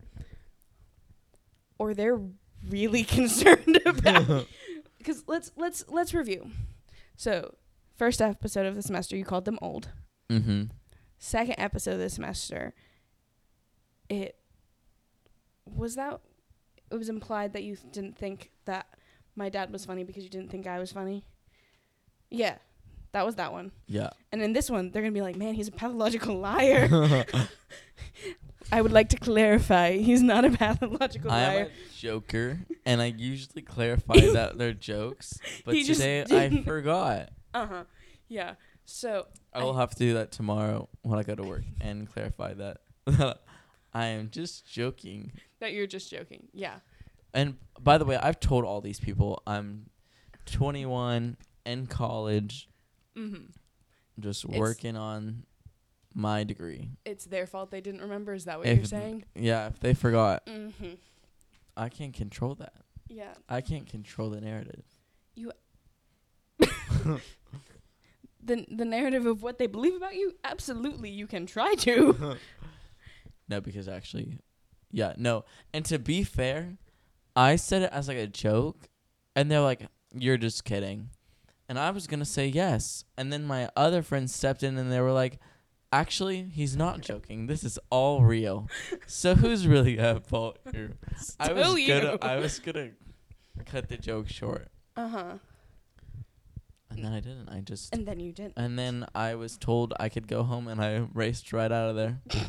or 1.77 1.93
they're 1.93 2.21
really 2.67 3.03
concerned 3.17 3.79
about. 3.85 4.47
Because 4.97 5.23
let's 5.27 5.53
let's 5.55 5.85
let's 5.87 6.13
review. 6.13 6.51
So, 7.15 7.55
first 7.95 8.21
episode 8.21 8.65
of 8.65 8.75
the 8.75 8.81
semester, 8.81 9.15
you 9.15 9.23
called 9.23 9.45
them 9.45 9.57
old. 9.61 9.87
Mm-hmm. 10.29 10.63
Second 11.17 11.55
episode 11.57 11.93
of 11.93 11.99
the 11.99 12.09
semester, 12.09 12.73
it 14.09 14.35
was 15.65 15.95
that 15.95 16.19
it 16.91 16.97
was 16.97 17.07
implied 17.07 17.53
that 17.53 17.63
you 17.63 17.77
didn't 17.91 18.17
think 18.17 18.51
that 18.65 18.87
my 19.37 19.47
dad 19.47 19.71
was 19.71 19.85
funny 19.85 20.03
because 20.03 20.23
you 20.23 20.29
didn't 20.29 20.51
think 20.51 20.67
I 20.67 20.79
was 20.79 20.91
funny. 20.91 21.23
Yeah, 22.29 22.57
that 23.13 23.25
was 23.25 23.35
that 23.35 23.51
one. 23.51 23.71
Yeah. 23.87 24.09
And 24.31 24.41
in 24.41 24.53
this 24.53 24.69
one, 24.69 24.91
they're 24.91 25.01
gonna 25.01 25.11
be 25.11 25.21
like, 25.21 25.35
"Man, 25.35 25.53
he's 25.53 25.67
a 25.67 25.71
pathological 25.71 26.35
liar." 26.35 27.25
I 28.71 28.81
would 28.81 28.91
like 28.91 29.09
to 29.09 29.17
clarify, 29.17 29.97
he's 29.97 30.21
not 30.21 30.45
a 30.45 30.51
pathological 30.51 31.31
I 31.31 31.39
am 31.55 31.65
a 31.67 31.69
joker, 31.97 32.59
and 32.85 33.01
I 33.01 33.05
usually 33.17 33.61
clarify 33.63 34.19
that 34.33 34.57
they're 34.57 34.73
jokes. 34.73 35.39
But 35.65 35.75
He 35.75 35.83
just 35.83 35.99
today 36.01 36.21
I 36.21 36.25
didn't. 36.49 36.63
forgot. 36.65 37.29
Uh 37.53 37.65
huh. 37.67 37.83
Yeah. 38.27 38.55
So 38.85 39.27
I 39.53 39.63
will 39.63 39.73
have 39.75 39.91
to 39.91 39.97
do 39.97 40.13
that 40.15 40.31
tomorrow 40.31 40.87
when 41.01 41.17
I 41.19 41.23
go 41.23 41.35
to 41.35 41.43
work 41.43 41.63
and 41.81 42.11
clarify 42.11 42.53
that. 42.55 42.77
I 43.93 44.05
am 44.07 44.29
just 44.31 44.65
joking. 44.71 45.31
that 45.59 45.73
you're 45.73 45.87
just 45.87 46.11
joking. 46.11 46.47
Yeah. 46.53 46.79
And 47.33 47.55
by 47.79 47.97
the 47.97 48.05
way, 48.05 48.17
I've 48.17 48.39
told 48.39 48.65
all 48.65 48.81
these 48.81 48.99
people 48.99 49.41
I'm 49.47 49.89
21 50.45 51.37
in 51.65 51.87
college, 51.87 52.67
Mm-hmm. 53.17 53.45
just 54.21 54.45
working 54.45 54.95
on 54.95 55.43
my 56.13 56.43
degree. 56.43 56.89
It's 57.05 57.25
their 57.25 57.47
fault 57.47 57.71
they 57.71 57.81
didn't 57.81 58.01
remember. 58.01 58.33
Is 58.33 58.45
that 58.45 58.59
what 58.59 58.67
If- 58.67 58.77
you're 58.77 58.85
saying? 58.85 59.25
Yeah, 59.35 59.67
if 59.67 59.79
they 59.79 59.93
forgot, 59.93 60.45
Mm-hmm. 60.45 60.93
I 61.77 61.89
can't 61.89 62.13
control 62.13 62.55
that. 62.55 62.73
Yeah. 63.07 63.33
I 63.47 63.61
can't 63.61 63.87
control 63.87 64.29
the 64.29 64.41
narrative. 64.41 64.83
You. 65.35 65.51
the 66.59 67.21
the 68.69 68.85
narrative 68.85 69.25
of 69.25 69.43
what 69.43 69.59
they 69.59 69.67
believe 69.67 69.95
about 69.95 70.15
you, 70.15 70.35
absolutely, 70.43 71.09
you 71.09 71.27
can 71.27 71.45
try 71.45 71.75
to. 71.75 72.37
No, 73.51 73.59
because 73.59 73.87
actually, 73.87 74.37
yeah, 74.91 75.13
no. 75.17 75.43
And 75.73 75.83
to 75.85 75.97
be 75.97 76.23
fair, 76.23 76.77
I 77.35 77.55
said 77.55 77.81
it 77.81 77.89
as 77.91 78.07
like 78.07 78.17
a 78.17 78.27
joke, 78.27 78.87
and 79.35 79.49
they're 79.49 79.59
like, 79.59 79.87
"You're 80.13 80.37
just 80.37 80.63
kidding," 80.65 81.09
and 81.67 81.79
I 81.79 81.89
was 81.89 82.05
gonna 82.05 82.25
say 82.25 82.45
yes, 82.45 83.05
and 83.17 83.33
then 83.33 83.45
my 83.45 83.67
other 83.75 84.03
friends 84.03 84.35
stepped 84.35 84.61
in 84.61 84.77
and 84.77 84.91
they 84.91 85.01
were 85.01 85.11
like, 85.11 85.39
"Actually, 85.91 86.43
he's 86.43 86.75
not 86.75 87.01
joking. 87.01 87.47
This 87.47 87.63
is 87.63 87.79
all 87.89 88.23
real." 88.23 88.67
So 89.07 89.35
who's 89.35 89.65
really 89.67 89.97
at 89.99 90.25
fault 90.27 90.59
here? 90.71 90.97
I 91.39 91.51
was 91.53 91.65
Still 91.67 91.87
gonna, 91.87 92.11
you. 92.13 92.17
I 92.21 92.37
was 92.37 92.59
gonna 92.59 92.91
cut 93.65 93.89
the 93.89 93.97
joke 93.97 94.29
short, 94.29 94.69
Uh 94.95 95.07
huh. 95.09 95.33
and 96.89 97.03
then 97.03 97.11
I 97.13 97.19
didn't. 97.19 97.49
I 97.49 97.61
just, 97.61 97.93
And 97.93 98.07
then 98.07 98.19
you 98.19 98.31
didn't. 98.31 98.53
and 98.57 98.77
then 98.77 99.05
I 99.15 99.35
was 99.35 99.57
told 99.57 99.93
I 99.99 100.09
could 100.09 100.27
go 100.27 100.43
home, 100.43 100.67
and 100.67 100.81
I 100.81 101.07
raced 101.13 101.51
right 101.53 101.71
out 101.71 101.89
of 101.89 101.95
there. 101.95 102.21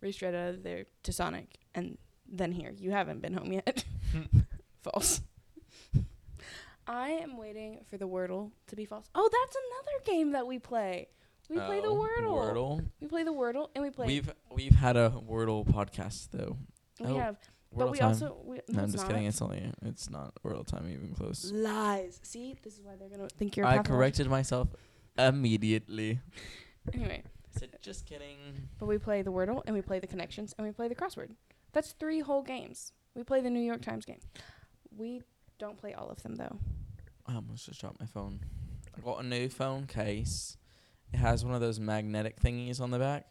Raced 0.00 0.22
right 0.22 0.34
out 0.34 0.54
of 0.54 0.62
there 0.62 0.86
to 1.02 1.12
Sonic, 1.12 1.58
and 1.74 1.98
then 2.26 2.52
here. 2.52 2.72
You 2.74 2.90
haven't 2.92 3.20
been 3.20 3.34
home 3.34 3.52
yet. 3.52 3.84
false. 4.82 5.20
I 6.92 7.10
am 7.10 7.36
waiting 7.36 7.78
for 7.88 7.96
the 7.98 8.08
Wordle 8.08 8.50
to 8.66 8.74
be 8.74 8.84
false. 8.84 9.08
Oh, 9.14 9.28
that's 9.30 9.56
another 9.56 10.04
game 10.18 10.32
that 10.32 10.44
we 10.46 10.58
play. 10.58 11.06
We 11.48 11.56
play 11.56 11.80
the 11.80 11.86
Oh, 11.88 11.94
Wordle. 11.96 12.34
Wordle. 12.36 12.84
We 13.00 13.06
play 13.06 13.22
the 13.22 13.32
Wordle, 13.32 13.68
and 13.76 13.84
we 13.84 13.90
play. 13.90 14.06
We've 14.08 14.32
we've 14.52 14.74
had 14.74 14.96
a 14.96 15.10
Wordle 15.10 15.64
podcast 15.64 16.30
though. 16.32 16.56
we 16.98 17.06
oh, 17.06 17.16
have, 17.16 17.34
Wordle 17.36 17.78
but 17.78 17.90
we 17.92 17.98
time. 17.98 18.08
also. 18.08 18.36
We, 18.44 18.56
no, 18.56 18.62
No, 18.70 18.78
I'm 18.80 18.84
it's 18.86 18.92
just 18.94 19.04
not. 19.04 19.10
kidding. 19.12 19.26
It's 19.26 19.40
only 19.40 19.72
it's 19.82 20.10
not 20.10 20.34
Wordle 20.44 20.66
time 20.66 20.88
even 20.92 21.14
close. 21.14 21.50
lies. 21.52 22.18
See, 22.24 22.56
this 22.64 22.74
is 22.74 22.80
why 22.82 22.96
they're 22.98 23.08
gonna 23.08 23.28
think 23.28 23.56
you're. 23.56 23.66
I 23.66 23.78
pathological. 23.78 23.96
corrected 23.96 24.26
myself 24.28 24.68
immediately. 25.16 26.20
Anyway, 26.94 27.22
I 27.24 27.58
said 27.58 27.76
just 27.82 28.06
kidding. 28.06 28.38
but 28.78 28.86
we 28.86 28.96
play 28.98 29.20
the 29.22 29.30
Wordle, 29.30 29.62
and 29.66 29.76
we 29.76 29.82
play 29.82 29.98
the 30.00 30.06
connections, 30.06 30.54
and 30.56 30.66
we 30.66 30.72
play 30.72 30.88
the 30.88 30.94
crossword. 30.94 31.28
That's 31.72 31.92
three 31.92 32.20
whole 32.20 32.42
games. 32.42 32.92
We 33.14 33.22
play 33.22 33.42
the 33.42 33.50
New 33.50 33.60
York 33.60 33.82
Times 33.82 34.06
game. 34.06 34.20
We 34.96 35.20
don't 35.58 35.76
play 35.76 35.92
all 35.92 36.08
of 36.08 36.22
them 36.22 36.36
though. 36.36 36.58
I 37.30 37.36
almost 37.36 37.66
just 37.66 37.80
dropped 37.80 38.00
my 38.00 38.06
phone. 38.06 38.40
I 38.96 39.00
got 39.00 39.22
a 39.22 39.26
new 39.26 39.48
phone 39.48 39.86
case. 39.86 40.56
It 41.12 41.18
has 41.18 41.44
one 41.44 41.54
of 41.54 41.60
those 41.60 41.78
magnetic 41.78 42.40
thingies 42.40 42.80
on 42.80 42.90
the 42.90 42.98
back, 42.98 43.26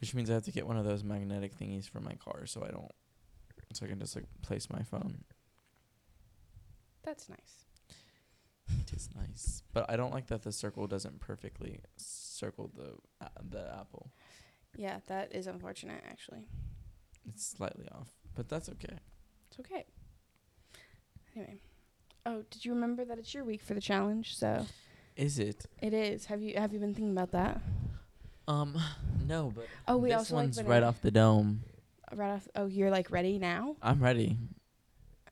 which 0.00 0.14
means 0.14 0.30
I 0.30 0.34
have 0.34 0.44
to 0.44 0.52
get 0.52 0.66
one 0.66 0.76
of 0.76 0.84
those 0.84 1.04
magnetic 1.04 1.56
thingies 1.58 1.88
for 1.88 2.00
my 2.00 2.14
car 2.14 2.46
so 2.46 2.64
I 2.64 2.70
don't 2.70 2.90
so 3.72 3.84
I 3.84 3.88
can 3.88 3.98
just 3.98 4.14
like 4.16 4.26
place 4.42 4.68
my 4.70 4.82
phone. 4.82 5.24
That's 7.02 7.28
nice. 7.28 7.64
It 8.80 8.92
is 8.92 9.08
nice, 9.14 9.62
but 9.72 9.88
I 9.88 9.96
don't 9.96 10.12
like 10.12 10.26
that 10.28 10.42
the 10.42 10.50
circle 10.52 10.86
doesn't 10.88 11.20
perfectly 11.20 11.80
circle 11.96 12.70
the 12.74 12.94
uh, 13.24 13.28
the 13.48 13.72
apple. 13.78 14.10
Yeah, 14.76 14.98
that 15.06 15.34
is 15.34 15.46
unfortunate. 15.46 16.02
Actually, 16.08 16.46
It's 17.28 17.46
slightly 17.46 17.86
off, 17.92 18.08
but 18.34 18.48
that's 18.48 18.68
okay. 18.70 18.98
it's 19.50 19.60
okay. 19.60 19.84
Anyway, 21.36 21.58
oh, 22.26 22.42
did 22.50 22.64
you 22.64 22.72
remember 22.74 23.04
that 23.04 23.18
it's 23.18 23.32
your 23.32 23.44
week 23.44 23.62
for 23.62 23.72
the 23.74 23.80
challenge? 23.80 24.36
So 24.36 24.66
Is 25.16 25.38
it? 25.38 25.64
it 25.80 25.94
is. 25.94 26.26
Have 26.26 26.42
you 26.42 26.58
have 26.58 26.72
you 26.72 26.78
been 26.78 26.92
thinking 26.94 27.12
about 27.12 27.30
that? 27.32 27.60
Um, 28.48 28.76
no, 29.26 29.52
but 29.54 29.66
Oh, 29.88 29.96
we 29.96 30.10
this 30.10 30.18
also 30.18 30.34
one's 30.34 30.56
like 30.58 30.68
right 30.68 30.82
off 30.82 31.00
the 31.00 31.10
dome. 31.10 31.62
right 32.14 32.32
off. 32.34 32.46
Oh, 32.54 32.66
you're 32.66 32.90
like 32.90 33.10
ready 33.10 33.38
now? 33.38 33.76
I'm 33.82 34.00
ready. 34.02 34.36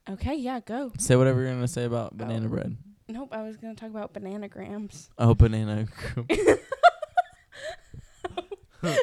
Okay, 0.08 0.34
yeah, 0.34 0.60
go. 0.60 0.92
Say 0.98 1.16
whatever 1.16 1.40
you're 1.42 1.52
gonna 1.52 1.66
say 1.68 1.84
about 1.84 2.16
banana 2.16 2.46
Oh. 2.46 2.50
bread. 2.50 2.76
Nope, 3.08 3.28
I 3.32 3.42
was 3.42 3.56
gonna 3.58 3.74
talk 3.74 3.90
about 3.90 4.12
bananagrams. 4.14 5.08
Oh, 5.18 5.34
banana. 5.34 5.86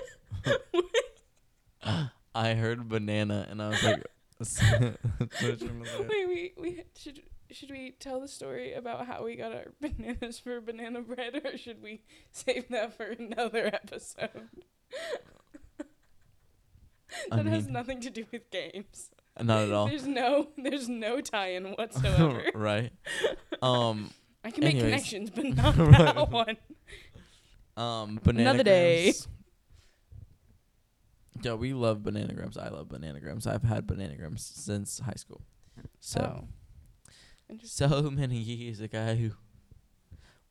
I 2.34 2.54
heard 2.54 2.88
banana 2.88 3.46
and 3.50 3.62
I 3.62 3.70
was 3.70 3.84
like, 3.84 4.04
switch 4.42 5.60
from 5.60 5.84
there. 5.84 6.08
Wait, 6.08 6.28
we 6.28 6.54
we 6.58 6.84
should 6.98 7.22
should 7.52 7.70
we 7.72 7.92
tell 8.00 8.20
the 8.22 8.28
story 8.28 8.74
about 8.74 9.06
how 9.08 9.24
we 9.24 9.36
got 9.36 9.52
our 9.54 9.68
bananas 9.82 10.40
for 10.40 10.60
banana 10.62 11.02
bread, 11.02 11.42
or 11.46 11.58
should 11.58 11.82
we 11.82 12.02
save 12.32 12.70
that 12.70 12.96
for 12.96 13.04
another 13.06 13.68
episode? 13.68 14.50
I 17.32 17.36
that 17.38 17.46
has 17.48 17.66
mean- 17.66 17.74
nothing 17.74 18.00
to 18.02 18.10
do 18.10 18.26
with 18.32 18.50
games. 18.52 19.10
not 19.40 19.64
at 19.64 19.72
all. 19.72 19.88
There's 19.88 20.08
no 20.08 20.48
there's 20.58 20.88
no 20.88 21.20
tie-in 21.22 21.66
whatsoever. 21.78 22.44
right. 22.56 22.92
Um. 23.62 24.12
I 24.44 24.50
can 24.50 24.64
make 24.64 24.80
connections, 24.80 25.30
but 25.30 25.46
not 25.46 25.76
that 25.76 26.32
one. 26.32 26.58
Um. 27.78 28.20
Banana 28.24 28.50
Another 28.52 28.64
day. 28.64 29.14
Yeah, 31.44 31.54
we 31.56 31.74
love 31.74 32.00
bananagrams. 32.00 32.58
I 32.58 32.70
love 32.70 32.88
bananagrams. 32.88 33.46
I've 33.48 33.64
had 33.64 33.88
bananagrams 33.88 34.40
since 34.40 35.00
high 35.00 35.16
school. 35.16 35.42
So 36.00 36.44
Oh. 36.44 36.48
So 37.64 38.10
many 38.12 38.38
years 38.38 38.80
ago, 38.82 39.16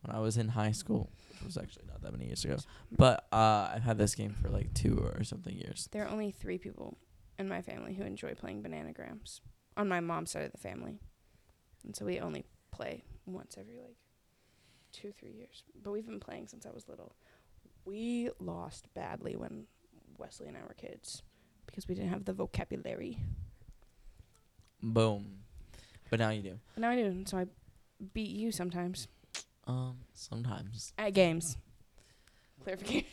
when 0.03 0.17
I 0.17 0.21
was 0.21 0.37
in 0.37 0.49
high 0.49 0.73
school, 0.73 1.11
which 1.31 1.43
was 1.45 1.57
actually 1.57 1.85
not 1.87 2.03
that 2.03 2.13
many 2.13 2.27
years 2.27 2.45
ago. 2.45 2.57
But 2.91 3.27
uh, 3.33 3.71
I've 3.75 3.83
had 3.83 3.99
this 3.99 4.15
game 4.15 4.35
for 4.41 4.49
like 4.49 4.73
two 4.75 4.99
or 4.99 5.25
something 5.25 5.55
years. 5.55 5.89
There 5.93 6.05
are 6.05 6.09
only 6.09 6.31
three 6.31 6.59
people 6.59 6.99
in 7.39 7.49
my 7.49 7.63
family 7.63 7.95
who 7.95 8.05
enjoy 8.05 8.35
playing 8.35 8.63
bananagrams 8.63 9.41
on 9.77 9.89
my 9.89 10.01
mom's 10.01 10.31
side 10.31 10.45
of 10.45 10.53
the 10.53 10.59
family, 10.59 11.01
and 11.85 11.95
so 11.95 12.05
we 12.05 12.21
only 12.21 12.45
play 12.71 13.05
once 13.27 13.57
every 13.59 13.79
like 13.79 13.97
two 14.93 15.13
three 15.13 15.33
years. 15.33 15.65
But 15.83 15.93
we've 15.93 16.07
been 16.07 16.21
playing 16.21 16.49
since 16.49 16.67
I 16.67 16.71
was 16.71 16.89
little. 16.89 17.15
We 17.85 18.31
lost 18.39 18.93
badly 18.95 19.37
when 19.37 19.65
Wesley 20.19 20.49
and 20.49 20.57
I 20.57 20.63
were 20.63 20.75
kids 20.75 21.23
because 21.67 21.89
we 21.89 21.95
didn't 21.95 22.11
have 22.11 22.25
the 22.25 22.33
vocabulary. 22.33 23.19
Boom. 24.83 25.41
But 26.11 26.19
now 26.19 26.31
you 26.31 26.43
do. 26.43 26.59
But 26.75 26.81
now 26.83 26.91
I 26.91 26.97
do, 26.97 27.07
and 27.07 27.29
so 27.29 27.39
I 27.39 27.47
beat 28.13 28.31
you 28.31 28.53
sometimes 28.53 29.09
Um, 29.67 29.99
sometimes. 30.13 30.93
at 30.99 31.15
games. 31.15 31.57
Clarification. 32.63 33.07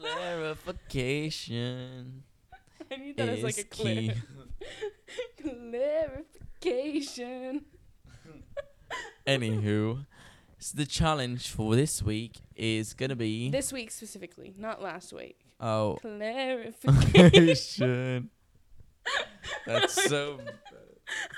Clarification 0.00 2.22
I 2.90 2.96
need 2.96 3.16
that 3.18 3.28
as 3.28 3.42
like 3.42 3.58
is 3.58 3.64
a 3.64 3.64
key. 3.64 4.12
Clarification. 5.42 7.64
Anywho, 9.26 10.06
so 10.58 10.76
the 10.76 10.86
challenge 10.86 11.50
for 11.50 11.76
this 11.76 12.02
week 12.02 12.36
is 12.56 12.94
gonna 12.94 13.14
be 13.16 13.50
This 13.50 13.72
week 13.72 13.90
specifically, 13.90 14.54
not 14.56 14.80
last 14.82 15.12
week. 15.12 15.38
oh 15.60 15.98
Clarification. 16.00 17.10
clarification. 17.10 18.30
That's 19.68 20.02
so. 20.08 20.38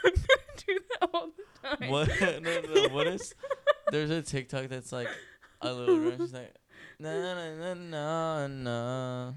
I'm 0.04 0.12
gonna 0.12 0.16
do 0.56 0.78
that 1.00 1.10
all 1.12 1.28
the 1.36 1.76
time. 1.76 1.90
What? 1.90 2.08
No, 2.42 2.60
no, 2.60 2.88
what 2.94 3.06
is? 3.06 3.34
There's 3.90 4.10
a 4.10 4.22
TikTok 4.22 4.68
that's 4.68 4.92
like 4.92 5.08
a 5.60 5.72
little 5.72 5.98
girl. 5.98 6.16
She's 6.18 6.32
like, 6.32 6.54
na 7.00 7.10
na 7.12 7.54
na 7.54 7.74
na 7.74 8.46
na. 8.46 9.32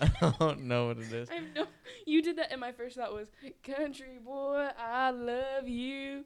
I 0.00 0.34
don't 0.38 0.64
know 0.64 0.88
what 0.88 0.98
it 0.98 1.12
is. 1.12 1.30
I 1.30 1.40
no. 1.54 1.66
You 2.06 2.20
did 2.20 2.36
that, 2.36 2.50
and 2.52 2.60
my 2.60 2.72
first 2.72 2.96
thought 2.96 3.14
was, 3.14 3.28
"Country 3.62 4.18
boy, 4.22 4.68
I 4.78 5.10
love 5.10 5.66
you." 5.66 6.24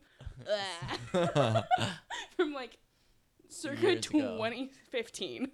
From 1.12 2.52
like 2.52 2.78
circa 3.48 3.80
Years 3.92 4.06
ago. 4.06 4.18
2015. 4.18 5.48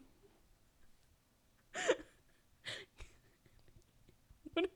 what 4.55 4.59
are 4.59 4.61
you 4.61 4.69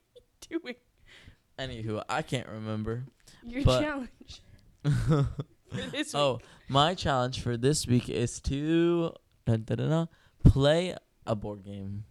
doing? 0.50 0.74
Anywho, 1.58 2.02
I 2.08 2.22
can't 2.22 2.48
remember. 2.48 3.04
Your 3.42 3.64
But- 3.64 3.80
challenge 3.80 4.42
Oh, 6.14 6.38
my 6.68 6.94
challenge 6.94 7.40
for 7.40 7.56
this 7.56 7.86
week 7.86 8.08
is 8.08 8.40
to 8.42 9.12
da, 9.46 9.56
da, 9.56 9.74
da, 9.74 9.88
da, 9.88 10.06
play 10.44 10.94
a 11.26 11.34
board 11.34 11.64
game. 11.64 12.04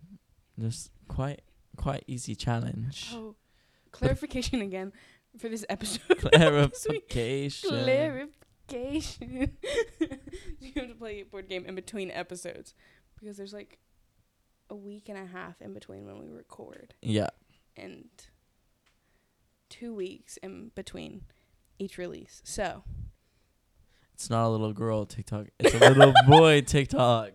Just 0.60 0.92
quite 1.08 1.42
quite 1.78 2.04
easy 2.08 2.36
challenge. 2.36 3.12
Oh, 3.14 3.36
clarification 3.92 4.62
again 4.62 4.92
for 5.38 5.50
this 5.50 5.66
episode. 5.70 6.18
Clarification. 6.32 7.70
Clarification. 7.70 9.58
you 10.60 10.72
have 10.76 10.90
to 10.90 10.96
play 10.96 11.22
a 11.22 11.26
board 11.26 11.48
game 11.48 11.66
in 11.66 11.76
between 11.76 12.12
episodes 12.12 12.74
because 13.20 13.38
there's 13.38 13.54
like 13.54 13.80
a 14.70 14.76
week 14.76 15.10
and 15.10 15.18
a 15.18 15.26
half 15.26 15.62
in 15.62 15.74
between 15.74 16.06
when 16.06 16.18
we 16.20 16.28
record 16.28 16.94
yeah. 17.02 17.30
And 17.78 18.06
two 19.70 19.94
weeks 19.94 20.38
in 20.38 20.72
between 20.76 21.24
each 21.80 21.98
release. 21.98 22.42
So 22.46 22.84
It's 24.14 24.30
not 24.30 24.46
a 24.48 24.50
little 24.50 24.74
girl 24.74 25.06
TikTok. 25.06 25.48
It's 25.60 25.74
a 25.76 25.80
little 25.80 26.14
boy 26.28 26.62
TikTok. 26.62 27.32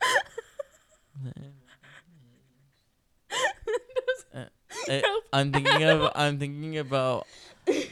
Uh, 4.34 4.44
eh, 4.88 5.02
I'm 5.32 5.52
thinking 5.52 5.82
of 5.84 6.10
I'm 6.16 6.38
thinking 6.38 6.78
about 6.78 7.26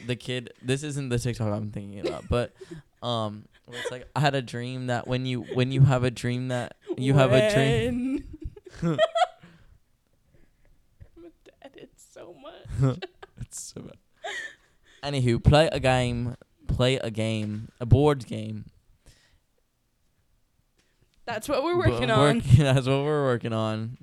the 0.07 0.17
kid. 0.17 0.51
This 0.63 0.83
isn't 0.83 1.09
the 1.09 1.19
TikTok 1.19 1.53
I'm 1.53 1.71
thinking 1.71 2.07
about, 2.07 2.29
but 2.29 2.53
um, 3.03 3.45
it's 3.71 3.91
like 3.91 4.09
I 4.15 4.21
had 4.21 4.35
a 4.35 4.43
dream 4.43 4.87
that 4.87 5.07
when 5.09 5.27
you 5.27 5.43
when 5.55 5.73
you 5.73 5.83
have 5.83 6.05
a 6.05 6.11
dream 6.11 6.49
that 6.49 6.77
you 6.97 7.15
have 7.15 7.33
a 7.33 7.53
dream. 7.53 8.25
When- 8.81 8.93
I'm 11.17 11.23
gonna 11.23 11.33
edit 11.63 11.91
so 11.97 12.35
much. 12.41 12.68
It's 13.41 13.73
so 13.75 13.81
bad. 13.83 13.97
Anywho, 15.03 15.43
play 15.43 15.69
a 15.73 15.79
game. 15.81 16.35
Play 16.67 16.97
a 16.97 17.11
game. 17.11 17.69
A 17.81 17.87
board 17.87 18.27
game. 18.27 18.65
That's 21.25 21.49
what 21.49 21.63
we're 21.63 21.77
working 21.77 22.11
on. 22.11 22.19
working- 22.39 22.57
that's 22.65 22.87
what 22.87 23.05
we're 23.05 23.25
working 23.25 23.53
on. 23.53 23.99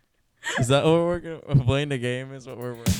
Is 0.59 0.67
that 0.67 0.83
what 0.85 0.93
we're 0.93 1.05
working? 1.07 1.41
Playing 1.65 1.89
the 1.89 1.97
game 1.97 2.33
is 2.33 2.47
what 2.47 2.57
we're 2.57 2.73
working. 2.75 2.93